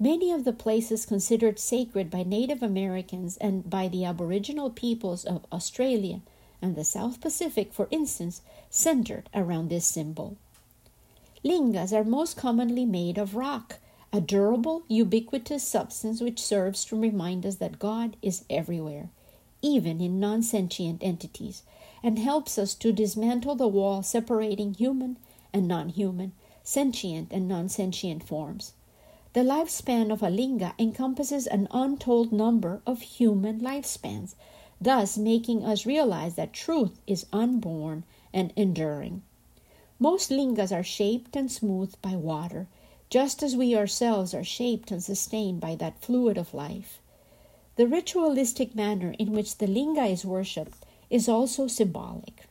Many 0.00 0.32
of 0.32 0.42
the 0.42 0.52
places 0.52 1.06
considered 1.06 1.60
sacred 1.60 2.10
by 2.10 2.24
Native 2.24 2.60
Americans 2.60 3.36
and 3.36 3.70
by 3.70 3.86
the 3.86 4.04
Aboriginal 4.04 4.68
peoples 4.68 5.24
of 5.24 5.46
Australia 5.52 6.22
and 6.60 6.74
the 6.74 6.82
South 6.82 7.20
Pacific, 7.20 7.72
for 7.72 7.86
instance, 7.92 8.42
centered 8.68 9.28
around 9.32 9.68
this 9.68 9.86
symbol. 9.86 10.36
Lingas 11.44 11.92
are 11.92 12.04
most 12.04 12.36
commonly 12.36 12.84
made 12.84 13.18
of 13.18 13.34
rock, 13.34 13.80
a 14.12 14.20
durable, 14.20 14.84
ubiquitous 14.86 15.64
substance 15.64 16.20
which 16.20 16.38
serves 16.40 16.84
to 16.84 16.94
remind 16.94 17.44
us 17.44 17.56
that 17.56 17.80
God 17.80 18.16
is 18.22 18.44
everywhere, 18.48 19.10
even 19.60 20.00
in 20.00 20.20
non 20.20 20.44
sentient 20.44 21.02
entities, 21.02 21.64
and 22.00 22.16
helps 22.16 22.58
us 22.58 22.74
to 22.74 22.92
dismantle 22.92 23.56
the 23.56 23.66
wall 23.66 24.04
separating 24.04 24.74
human 24.74 25.16
and 25.52 25.66
non 25.66 25.88
human, 25.88 26.30
sentient 26.62 27.32
and 27.32 27.48
non 27.48 27.68
sentient 27.68 28.22
forms. 28.22 28.74
The 29.32 29.40
lifespan 29.40 30.12
of 30.12 30.22
a 30.22 30.30
linga 30.30 30.74
encompasses 30.78 31.48
an 31.48 31.66
untold 31.72 32.30
number 32.30 32.82
of 32.86 33.00
human 33.00 33.60
lifespans, 33.60 34.36
thus 34.80 35.18
making 35.18 35.64
us 35.64 35.86
realize 35.86 36.36
that 36.36 36.52
truth 36.52 37.00
is 37.08 37.26
unborn 37.32 38.04
and 38.32 38.52
enduring. 38.54 39.22
Most 40.02 40.30
lingas 40.30 40.72
are 40.72 40.82
shaped 40.82 41.36
and 41.36 41.48
smoothed 41.48 42.02
by 42.02 42.16
water, 42.16 42.66
just 43.08 43.40
as 43.40 43.54
we 43.54 43.76
ourselves 43.76 44.34
are 44.34 44.42
shaped 44.42 44.90
and 44.90 45.00
sustained 45.00 45.60
by 45.60 45.76
that 45.76 46.00
fluid 46.00 46.36
of 46.36 46.52
life. 46.52 46.98
The 47.76 47.86
ritualistic 47.86 48.74
manner 48.74 49.14
in 49.16 49.30
which 49.30 49.58
the 49.58 49.68
linga 49.68 50.02
is 50.06 50.24
worshipped 50.24 50.84
is 51.08 51.28
also 51.28 51.68
symbolic. 51.68 52.48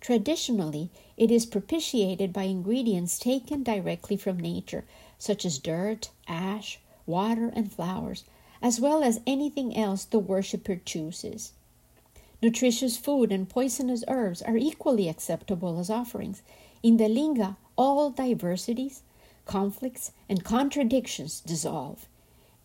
Traditionally, 0.00 0.90
it 1.16 1.32
is 1.32 1.46
propitiated 1.46 2.32
by 2.32 2.44
ingredients 2.44 3.18
taken 3.18 3.64
directly 3.64 4.16
from 4.16 4.38
nature, 4.38 4.84
such 5.18 5.44
as 5.44 5.58
dirt, 5.58 6.10
ash, 6.28 6.78
water, 7.06 7.52
and 7.56 7.72
flowers, 7.72 8.22
as 8.62 8.80
well 8.80 9.02
as 9.02 9.18
anything 9.26 9.76
else 9.76 10.04
the 10.04 10.20
worshipper 10.20 10.76
chooses. 10.76 11.54
Nutritious 12.42 12.96
food 12.96 13.30
and 13.30 13.48
poisonous 13.48 14.02
herbs 14.08 14.42
are 14.42 14.56
equally 14.56 15.08
acceptable 15.08 15.78
as 15.78 15.88
offerings. 15.88 16.42
In 16.82 16.96
the 16.96 17.08
linga, 17.08 17.56
all 17.76 18.10
diversities, 18.10 19.02
conflicts, 19.46 20.10
and 20.28 20.42
contradictions 20.42 21.40
dissolve. 21.40 22.08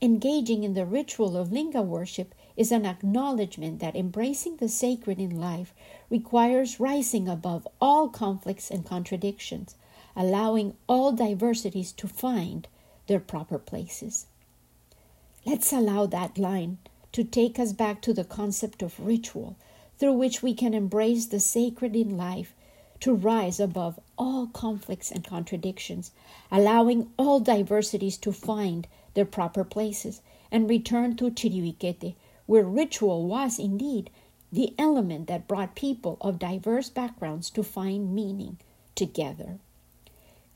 Engaging 0.02 0.64
in 0.64 0.74
the 0.74 0.86
ritual 0.86 1.38
of 1.38 1.52
linga 1.52 1.84
worship 1.84 2.34
is 2.56 2.72
an 2.72 2.88
acknowledgement 2.88 3.80
that 3.80 3.96
embracing 3.96 4.58
the 4.58 4.68
sacred 4.68 5.20
in 5.20 5.40
life 5.40 5.76
requires 6.10 6.80
rising 6.80 7.28
above 7.28 7.68
all 7.80 8.10
conflicts 8.10 8.72
and 8.72 8.84
contradictions, 8.84 9.76
allowing 10.16 10.76
all 10.88 11.12
diversities 11.12 11.92
to 11.92 12.08
find 12.08 12.68
their 13.06 13.20
proper 13.20 13.60
places. 13.60 14.26
Let's 15.46 15.72
allow 15.72 16.08
that 16.08 16.40
line 16.40 16.80
to 17.18 17.24
take 17.24 17.58
us 17.58 17.74
back 17.74 18.00
to 18.00 18.14
the 18.14 18.24
concept 18.24 18.84
of 18.84 19.00
ritual, 19.00 19.56
through 19.98 20.14
which 20.14 20.44
we 20.44 20.54
can 20.54 20.76
embrace 20.76 21.26
the 21.26 21.40
sacred 21.40 21.96
in 21.96 22.16
life 22.16 22.54
to 23.00 23.12
rise 23.12 23.60
above 23.60 24.00
all 24.20 24.46
conflicts 24.46 25.10
and 25.10 25.24
contradictions, 25.26 26.12
allowing 26.52 27.10
all 27.18 27.40
diversities 27.40 28.20
to 28.20 28.32
find 28.32 28.88
their 29.16 29.26
proper 29.26 29.64
places, 29.64 30.22
and 30.52 30.70
return 30.70 31.16
to 31.16 31.32
Chiribiquete, 31.32 32.14
where 32.46 32.64
ritual 32.64 33.26
was 33.26 33.58
indeed 33.58 34.12
the 34.52 34.76
element 34.78 35.26
that 35.26 35.48
brought 35.48 35.74
people 35.74 36.18
of 36.22 36.38
diverse 36.38 36.92
backgrounds 36.92 37.50
to 37.50 37.64
find 37.64 38.14
meaning 38.14 38.60
together. 38.94 39.58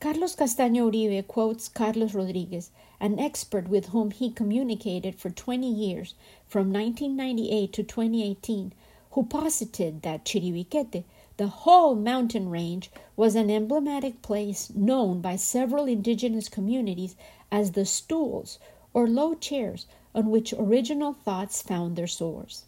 Carlos 0.02 0.34
Castaño 0.34 0.90
Uribe 0.90 1.24
quotes 1.28 1.68
Carlos 1.68 2.12
Rodriguez, 2.12 2.72
an 2.98 3.20
expert 3.20 3.68
with 3.68 3.90
whom 3.90 4.10
he 4.10 4.32
communicated 4.32 5.14
for 5.14 5.30
20 5.30 5.64
years, 5.68 6.14
from 6.48 6.72
1998 6.72 7.72
to 7.72 7.84
2018, 7.84 8.72
who 9.12 9.22
posited 9.22 10.02
that 10.02 10.24
Chiribiquete, 10.24 11.04
the 11.36 11.46
whole 11.46 11.94
mountain 11.94 12.48
range, 12.48 12.90
was 13.16 13.36
an 13.36 13.48
emblematic 13.48 14.20
place 14.22 14.72
known 14.74 15.20
by 15.20 15.36
several 15.36 15.84
indigenous 15.84 16.48
communities 16.48 17.14
as 17.52 17.70
the 17.70 17.86
stools 17.86 18.58
or 18.92 19.06
low 19.06 19.34
chairs 19.34 19.86
on 20.16 20.32
which 20.32 20.52
original 20.54 21.12
thoughts 21.12 21.62
found 21.62 21.94
their 21.94 22.08
source. 22.08 22.64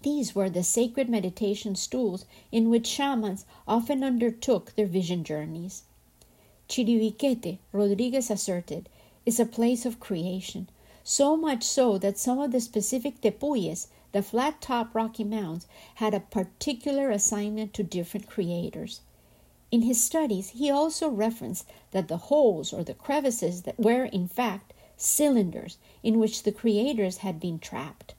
These 0.00 0.34
were 0.34 0.48
the 0.48 0.64
sacred 0.64 1.10
meditation 1.10 1.74
stools 1.74 2.24
in 2.50 2.70
which 2.70 2.86
shamans 2.86 3.44
often 3.68 4.02
undertook 4.02 4.74
their 4.76 4.86
vision 4.86 5.22
journeys. 5.22 5.82
Chiribiquete, 6.68 7.58
Rodriguez 7.70 8.28
asserted, 8.28 8.88
is 9.24 9.38
a 9.38 9.46
place 9.46 9.86
of 9.86 10.00
creation, 10.00 10.68
so 11.04 11.36
much 11.36 11.62
so 11.62 11.96
that 11.98 12.18
some 12.18 12.40
of 12.40 12.50
the 12.50 12.60
specific 12.60 13.20
tepuyes, 13.20 13.86
the 14.10 14.20
flat 14.20 14.60
top 14.60 14.92
rocky 14.92 15.22
mounds, 15.22 15.68
had 15.96 16.12
a 16.12 16.18
particular 16.18 17.10
assignment 17.10 17.72
to 17.74 17.84
different 17.84 18.26
creators. 18.26 19.00
In 19.70 19.82
his 19.82 20.02
studies, 20.02 20.50
he 20.50 20.68
also 20.68 21.08
referenced 21.08 21.66
that 21.92 22.08
the 22.08 22.16
holes 22.16 22.72
or 22.72 22.82
the 22.82 22.94
crevices 22.94 23.62
that 23.62 23.78
were, 23.78 24.06
in 24.06 24.26
fact, 24.26 24.72
cylinders 24.96 25.78
in 26.02 26.18
which 26.18 26.42
the 26.42 26.52
creators 26.52 27.18
had 27.18 27.38
been 27.38 27.60
trapped, 27.60 28.14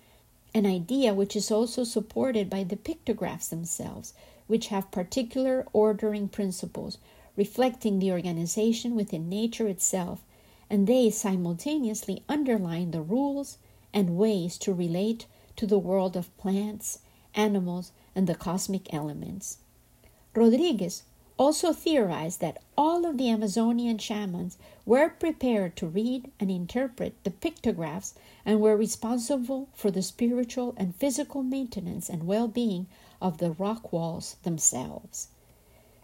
an 0.54 0.66
idea 0.66 1.14
which 1.14 1.36
is 1.36 1.52
also 1.52 1.84
supported 1.84 2.50
by 2.50 2.64
the 2.64 2.78
pictographs 2.78 3.50
themselves, 3.50 4.14
which 4.48 4.68
have 4.68 4.90
particular 4.92 5.66
ordering 5.74 6.30
principles 6.30 6.98
reflecting 7.38 8.00
the 8.00 8.12
organization 8.12 8.96
within 8.96 9.30
nature 9.30 9.68
itself, 9.68 10.26
and 10.70 10.88
they 10.88 11.10
simultaneously 11.10 12.24
underline 12.28 12.92
the 12.92 13.02
rules 13.02 13.58
and 13.94 14.18
ways 14.18 14.58
to 14.58 14.74
relate 14.74 15.26
to 15.56 15.66
the 15.66 15.80
world 15.80 16.18
of 16.18 16.36
plants, 16.38 17.00
animals, 17.36 17.92
and 18.16 18.28
the 18.28 18.36
cosmic 18.36 18.94
elements. 18.94 19.60
Rodriguez 20.36 21.04
also 21.38 21.72
theorized 21.72 22.40
that 22.42 22.62
all 22.76 23.06
of 23.06 23.18
the 23.18 23.30
Amazonian 23.30 24.00
shamans 24.00 24.58
were 24.86 25.10
prepared 25.10 25.76
to 25.76 25.88
read 25.88 26.32
and 26.40 26.50
interpret 26.50 27.14
the 27.24 27.32
pictographs 27.32 28.16
and 28.44 28.60
were 28.60 28.76
responsible 28.76 29.68
for 29.74 29.92
the 29.92 30.02
spiritual 30.02 30.74
and 30.78 30.96
physical 30.96 31.44
maintenance 31.44 32.10
and 32.10 32.26
well 32.26 32.48
being 32.48 32.88
of 33.22 33.38
the 33.38 33.52
rock 33.52 33.94
walls 33.94 34.38
themselves. 34.44 35.28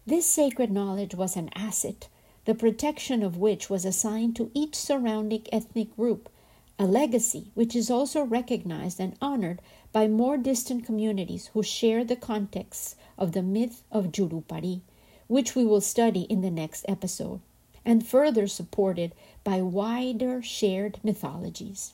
This 0.05 0.25
sacred 0.25 0.71
knowledge 0.71 1.15
was 1.15 1.35
an 1.35 1.49
asset, 1.55 2.07
the 2.45 2.55
protection 2.55 3.23
of 3.23 3.37
which 3.37 3.69
was 3.69 3.85
assigned 3.85 4.35
to 4.35 4.51
each 4.53 4.75
surrounding 4.75 5.45
ethnic 5.51 5.95
group, 5.95 6.29
a 6.77 6.85
legacy 6.85 7.51
which 7.53 7.75
is 7.75 7.89
also 7.89 8.23
recognized 8.23 8.99
and 8.99 9.15
honored 9.21 9.61
by 9.91 10.07
more 10.07 10.37
distant 10.37 10.85
communities 10.85 11.47
who 11.53 11.63
share 11.63 12.03
the 12.03 12.15
context 12.15 12.95
of 13.17 13.31
the 13.31 13.43
myth 13.43 13.83
of 13.91 14.11
Jurupari 14.11 14.81
which 15.27 15.55
we 15.55 15.65
will 15.65 15.81
study 15.81 16.21
in 16.23 16.41
the 16.41 16.51
next 16.51 16.85
episode, 16.87 17.39
and 17.85 18.05
further 18.05 18.47
supported 18.47 19.13
by 19.43 19.61
wider 19.61 20.41
shared 20.41 20.99
mythologies. 21.03 21.93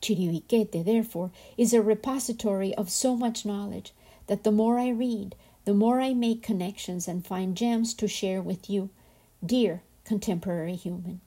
Chiribiquete, 0.00 0.84
therefore, 0.84 1.30
is 1.56 1.72
a 1.72 1.82
repository 1.82 2.74
of 2.74 2.90
so 2.90 3.16
much 3.16 3.44
knowledge 3.44 3.92
that 4.26 4.44
the 4.44 4.52
more 4.52 4.78
I 4.78 4.90
read, 4.90 5.34
the 5.64 5.74
more 5.74 6.00
I 6.00 6.12
make 6.14 6.42
connections 6.42 7.06
and 7.06 7.26
find 7.26 7.56
gems 7.56 7.94
to 7.94 8.08
share 8.08 8.42
with 8.42 8.68
you, 8.68 8.90
dear 9.44 9.82
contemporary 10.04 10.74
human. 10.74 11.20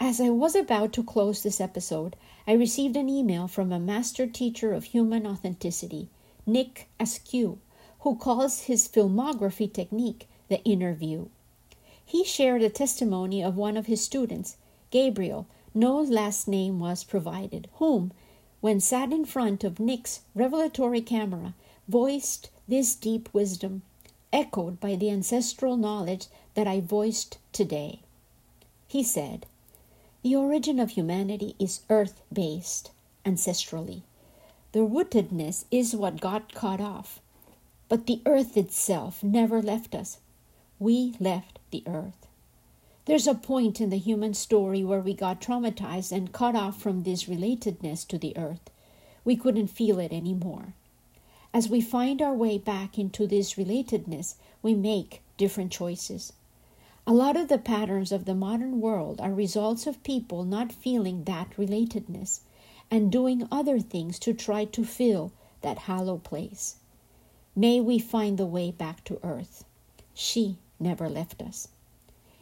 As 0.00 0.20
I 0.20 0.30
was 0.30 0.56
about 0.56 0.92
to 0.94 1.04
close 1.04 1.42
this 1.42 1.60
episode, 1.60 2.16
I 2.46 2.52
received 2.52 2.96
an 2.96 3.08
email 3.08 3.46
from 3.46 3.70
a 3.70 3.78
master 3.78 4.26
teacher 4.26 4.72
of 4.72 4.84
human 4.84 5.26
authenticity, 5.26 6.08
Nick 6.46 6.88
Askew, 6.98 7.58
who 8.00 8.16
calls 8.16 8.62
his 8.62 8.88
filmography 8.88 9.72
technique 9.72 10.26
the 10.48 10.62
interview. 10.64 11.26
He 12.04 12.24
shared 12.24 12.62
a 12.62 12.70
testimony 12.70 13.44
of 13.44 13.56
one 13.56 13.76
of 13.76 13.86
his 13.86 14.02
students, 14.02 14.56
Gabriel, 14.90 15.46
no 15.74 16.00
last 16.00 16.48
name 16.48 16.80
was 16.80 17.04
provided, 17.04 17.68
whom, 17.74 18.10
when 18.60 18.80
sat 18.80 19.12
in 19.12 19.24
front 19.24 19.62
of 19.62 19.78
Nick's 19.78 20.22
revelatory 20.34 21.00
camera, 21.00 21.54
voiced 21.86 22.50
this 22.70 22.94
deep 22.94 23.28
wisdom, 23.32 23.82
echoed 24.32 24.78
by 24.78 24.94
the 24.94 25.10
ancestral 25.10 25.76
knowledge 25.76 26.28
that 26.54 26.68
I 26.68 26.80
voiced 26.80 27.36
today. 27.52 27.98
He 28.86 29.02
said, 29.02 29.44
The 30.22 30.36
origin 30.36 30.78
of 30.78 30.90
humanity 30.90 31.56
is 31.58 31.80
earth 31.90 32.22
based, 32.32 32.92
ancestrally. 33.26 34.02
The 34.70 34.86
rootedness 34.86 35.64
is 35.72 35.96
what 35.96 36.20
got 36.20 36.54
cut 36.54 36.80
off. 36.80 37.20
But 37.88 38.06
the 38.06 38.22
earth 38.24 38.56
itself 38.56 39.24
never 39.24 39.60
left 39.60 39.96
us. 39.96 40.18
We 40.78 41.14
left 41.18 41.58
the 41.72 41.82
earth. 41.88 42.28
There's 43.06 43.26
a 43.26 43.34
point 43.34 43.80
in 43.80 43.90
the 43.90 43.98
human 43.98 44.32
story 44.34 44.84
where 44.84 45.00
we 45.00 45.12
got 45.12 45.40
traumatized 45.40 46.12
and 46.12 46.32
cut 46.32 46.54
off 46.54 46.80
from 46.80 47.02
this 47.02 47.24
relatedness 47.24 48.06
to 48.06 48.16
the 48.16 48.36
earth. 48.36 48.70
We 49.24 49.34
couldn't 49.34 49.66
feel 49.66 49.98
it 49.98 50.12
anymore. 50.12 50.74
As 51.52 51.68
we 51.68 51.80
find 51.80 52.22
our 52.22 52.34
way 52.34 52.58
back 52.58 52.98
into 52.98 53.26
this 53.26 53.54
relatedness, 53.54 54.36
we 54.62 54.74
make 54.74 55.22
different 55.36 55.72
choices. 55.72 56.32
A 57.06 57.12
lot 57.12 57.36
of 57.36 57.48
the 57.48 57.58
patterns 57.58 58.12
of 58.12 58.24
the 58.24 58.34
modern 58.34 58.80
world 58.80 59.20
are 59.20 59.32
results 59.32 59.86
of 59.86 60.02
people 60.02 60.44
not 60.44 60.72
feeling 60.72 61.24
that 61.24 61.50
relatedness 61.56 62.40
and 62.90 63.10
doing 63.10 63.48
other 63.50 63.80
things 63.80 64.18
to 64.20 64.32
try 64.32 64.64
to 64.66 64.84
fill 64.84 65.32
that 65.62 65.78
hollow 65.78 66.18
place. 66.18 66.76
May 67.56 67.80
we 67.80 67.98
find 67.98 68.38
the 68.38 68.46
way 68.46 68.70
back 68.70 69.02
to 69.04 69.18
earth. 69.24 69.64
She 70.14 70.58
never 70.78 71.08
left 71.08 71.42
us. 71.42 71.68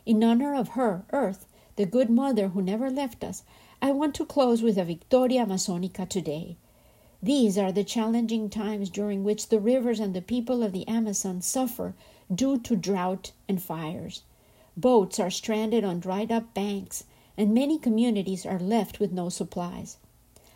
In 0.04 0.24
honor 0.24 0.54
of 0.54 0.68
her, 0.70 1.04
Earth, 1.12 1.46
the 1.76 1.84
good 1.84 2.08
mother 2.08 2.48
who 2.48 2.62
never 2.62 2.90
left 2.90 3.22
us, 3.22 3.42
I 3.82 3.90
want 3.92 4.14
to 4.14 4.24
close 4.24 4.62
with 4.62 4.78
a 4.78 4.84
Victoria 4.84 5.44
amazonica 5.44 6.08
today. 6.08 6.56
These 7.22 7.58
are 7.58 7.72
the 7.72 7.82
challenging 7.82 8.48
times 8.48 8.90
during 8.90 9.24
which 9.24 9.48
the 9.48 9.58
rivers 9.58 9.98
and 9.98 10.14
the 10.14 10.22
people 10.22 10.62
of 10.62 10.72
the 10.72 10.86
Amazon 10.86 11.42
suffer 11.42 11.94
due 12.32 12.58
to 12.60 12.76
drought 12.76 13.32
and 13.48 13.60
fires. 13.60 14.22
Boats 14.76 15.18
are 15.18 15.30
stranded 15.30 15.82
on 15.82 15.98
dried 15.98 16.30
up 16.30 16.54
banks, 16.54 17.04
and 17.36 17.52
many 17.52 17.76
communities 17.76 18.46
are 18.46 18.60
left 18.60 19.00
with 19.00 19.12
no 19.12 19.28
supplies. 19.28 19.96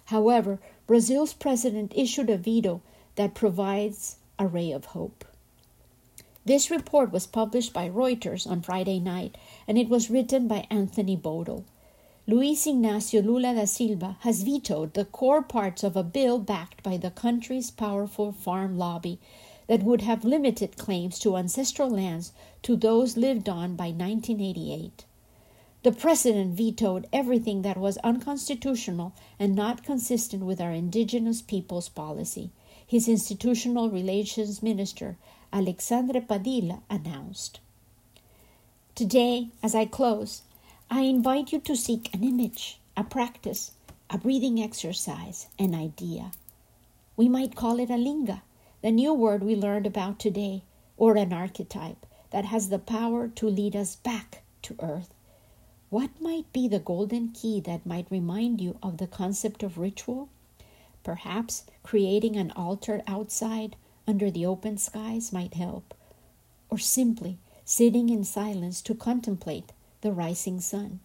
However, 0.07 0.61
Brazil's 0.87 1.33
president 1.33 1.93
issued 1.97 2.31
a 2.31 2.37
veto 2.37 2.81
that 3.17 3.35
provides 3.35 4.17
a 4.39 4.47
ray 4.47 4.71
of 4.71 4.87
hope. 4.87 5.25
This 6.45 6.71
report 6.71 7.13
was 7.13 7.27
published 7.27 7.73
by 7.73 7.89
Reuters 7.89 8.47
on 8.47 8.63
Friday 8.63 9.01
night, 9.01 9.37
and 9.67 9.79
it 9.79 9.89
was 9.89 10.11
written 10.11 10.47
by 10.49 10.67
Anthony 10.71 11.17
Boadle. 11.17 11.65
Luis 12.25 12.69
Ignacio 12.69 13.21
Lula 13.21 13.53
da 13.53 13.65
Silva 13.65 14.17
has 14.21 14.45
vetoed 14.45 14.95
the 14.95 15.05
core 15.05 15.43
parts 15.43 15.83
of 15.83 15.97
a 15.97 16.05
bill 16.05 16.39
backed 16.39 16.81
by 16.81 16.97
the 16.97 17.11
country's 17.11 17.73
powerful 17.73 18.31
farm 18.31 18.79
lobby 18.79 19.19
that 19.67 19.83
would 19.83 20.03
have 20.03 20.25
limited 20.25 20.77
claims 20.77 21.19
to 21.19 21.37
ancestral 21.37 21.91
lands 21.91 22.33
to 22.63 22.77
those 22.77 23.17
lived 23.17 23.49
on 23.49 23.75
by 23.75 23.87
1988. 23.87 25.05
The 25.83 25.91
president 25.91 26.55
vetoed 26.55 27.09
everything 27.13 27.63
that 27.63 27.77
was 27.77 27.99
unconstitutional 28.05 29.13
and 29.41 29.57
not 29.57 29.83
consistent 29.83 30.45
with 30.45 30.61
our 30.61 30.71
indigenous 30.71 31.43
peoples 31.43 31.89
policy 31.89 32.53
his 32.87 33.09
institutional 33.09 33.91
relations 33.91 34.63
minister, 34.63 35.17
Alexandre 35.53 36.21
Padilha, 36.21 36.83
announced. 36.89 37.59
Today, 38.95 39.49
as 39.63 39.75
I 39.75 39.87
close, 39.87 40.43
I 40.95 41.05
invite 41.05 41.53
you 41.53 41.61
to 41.61 41.75
seek 41.75 42.13
an 42.13 42.23
image, 42.23 42.79
a 42.99 43.03
practice, 43.03 43.73
a 44.11 44.19
breathing 44.19 44.63
exercise, 44.63 45.47
an 45.59 45.75
idea. 45.75 46.33
We 47.17 47.31
might 47.31 47.57
call 47.57 47.81
it 47.81 47.89
a 47.89 47.97
linga, 47.97 48.43
the 48.83 48.91
new 48.91 49.15
word 49.15 49.43
we 49.43 49.57
learned 49.57 49.87
about 49.87 50.19
today, 50.19 50.65
or 50.99 51.17
an 51.17 51.33
archetype 51.33 52.05
that 52.29 52.45
has 52.45 52.69
the 52.69 52.79
power 52.79 53.29
to 53.29 53.49
lead 53.49 53.75
us 53.75 53.97
back 53.97 54.43
to 54.61 54.77
earth. 54.81 55.15
What 55.89 56.11
might 56.21 56.53
be 56.53 56.69
the 56.69 56.79
golden 56.79 57.31
key 57.31 57.59
that 57.61 57.87
might 57.87 58.11
remind 58.11 58.61
you 58.61 58.77
of 58.83 58.99
the 58.99 59.07
concept 59.07 59.63
of 59.63 59.79
ritual? 59.79 60.29
perhaps 61.03 61.65
creating 61.83 62.37
an 62.37 62.51
altar 62.51 63.01
outside 63.07 63.77
under 64.07 64.31
the 64.31 64.45
open 64.45 64.77
skies 64.77 65.33
might 65.33 65.55
help, 65.55 65.95
or 66.69 66.77
simply 66.77 67.39
sitting 67.65 68.11
in 68.11 68.25
silence 68.25 68.83
to 68.83 68.95
contemplate 68.95 69.73
the 70.03 70.13
rising 70.13 70.61
sun. 70.61 71.01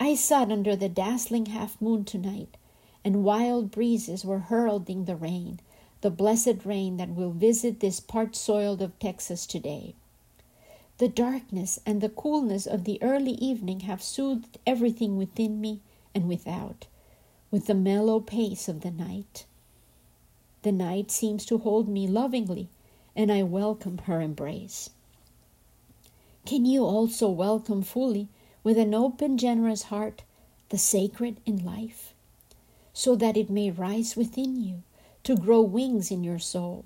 I 0.00 0.14
sat 0.14 0.50
under 0.50 0.74
the 0.74 0.88
dazzling 0.88 1.46
half 1.46 1.80
moon 1.80 2.04
tonight, 2.04 2.56
and 3.04 3.24
wild 3.24 3.70
breezes 3.70 4.24
were 4.24 4.40
heralding 4.40 5.04
the 5.04 5.16
rain, 5.16 5.60
the 6.00 6.10
blessed 6.10 6.64
rain 6.64 6.96
that 6.96 7.14
will 7.14 7.32
visit 7.32 7.80
this 7.80 8.00
part 8.00 8.34
soiled 8.34 8.80
of 8.80 8.98
Texas 8.98 9.46
today. 9.46 9.94
The 10.98 11.08
darkness 11.08 11.78
and 11.84 12.00
the 12.00 12.08
coolness 12.08 12.66
of 12.66 12.84
the 12.84 13.02
early 13.02 13.32
evening 13.32 13.80
have 13.80 14.02
soothed 14.02 14.58
everything 14.66 15.16
within 15.16 15.60
me 15.60 15.80
and 16.14 16.28
without, 16.28 16.86
with 17.50 17.66
the 17.66 17.74
mellow 17.74 18.20
pace 18.20 18.68
of 18.68 18.80
the 18.80 18.90
night. 18.90 19.44
The 20.62 20.72
night 20.72 21.10
seems 21.10 21.44
to 21.46 21.58
hold 21.58 21.88
me 21.88 22.06
lovingly, 22.06 22.68
and 23.14 23.30
I 23.30 23.42
welcome 23.42 23.98
her 23.98 24.20
embrace. 24.20 24.90
Can 26.46 26.64
you 26.64 26.84
also 26.84 27.28
welcome 27.28 27.82
fully, 27.82 28.28
with 28.62 28.78
an 28.78 28.94
open, 28.94 29.36
generous 29.36 29.82
heart, 29.84 30.22
the 30.68 30.78
sacred 30.78 31.40
in 31.44 31.64
life, 31.64 32.14
so 32.92 33.16
that 33.16 33.36
it 33.36 33.50
may 33.50 33.72
rise 33.72 34.14
within 34.14 34.62
you, 34.62 34.84
to 35.24 35.34
grow 35.34 35.60
wings 35.60 36.12
in 36.12 36.22
your 36.22 36.38
soul, 36.38 36.84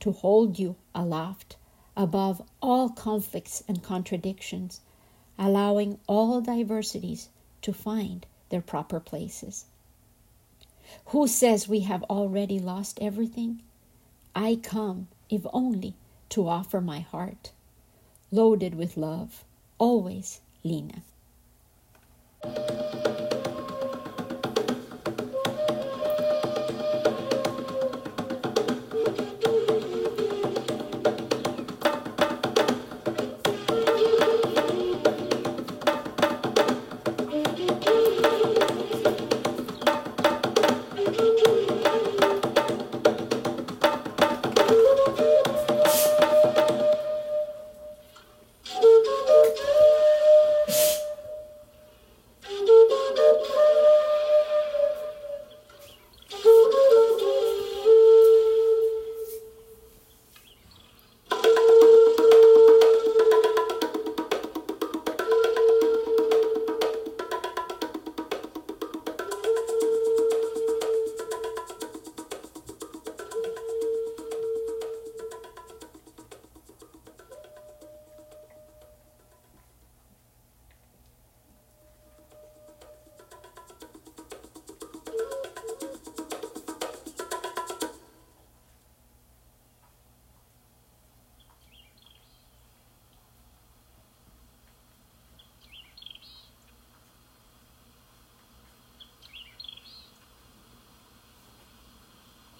to 0.00 0.12
hold 0.12 0.58
you 0.58 0.76
aloft 0.94 1.56
above 1.94 2.40
all 2.62 2.88
conflicts 2.88 3.62
and 3.68 3.82
contradictions, 3.82 4.80
allowing 5.38 5.98
all 6.06 6.40
diversities 6.40 7.28
to 7.60 7.74
find 7.74 8.24
their 8.48 8.62
proper 8.62 8.98
places. 8.98 9.66
Who 11.06 11.28
says 11.28 11.68
we 11.68 11.80
have 11.80 12.02
already 12.04 12.58
lost 12.58 12.98
everything? 13.02 13.60
I 14.34 14.58
come, 14.62 15.08
if 15.28 15.42
only, 15.52 15.96
to 16.30 16.48
offer 16.48 16.80
my 16.80 17.00
heart, 17.00 17.52
loaded 18.32 18.74
with 18.74 18.96
love. 18.96 19.44
Always, 19.78 20.40
Lena. 20.64 21.02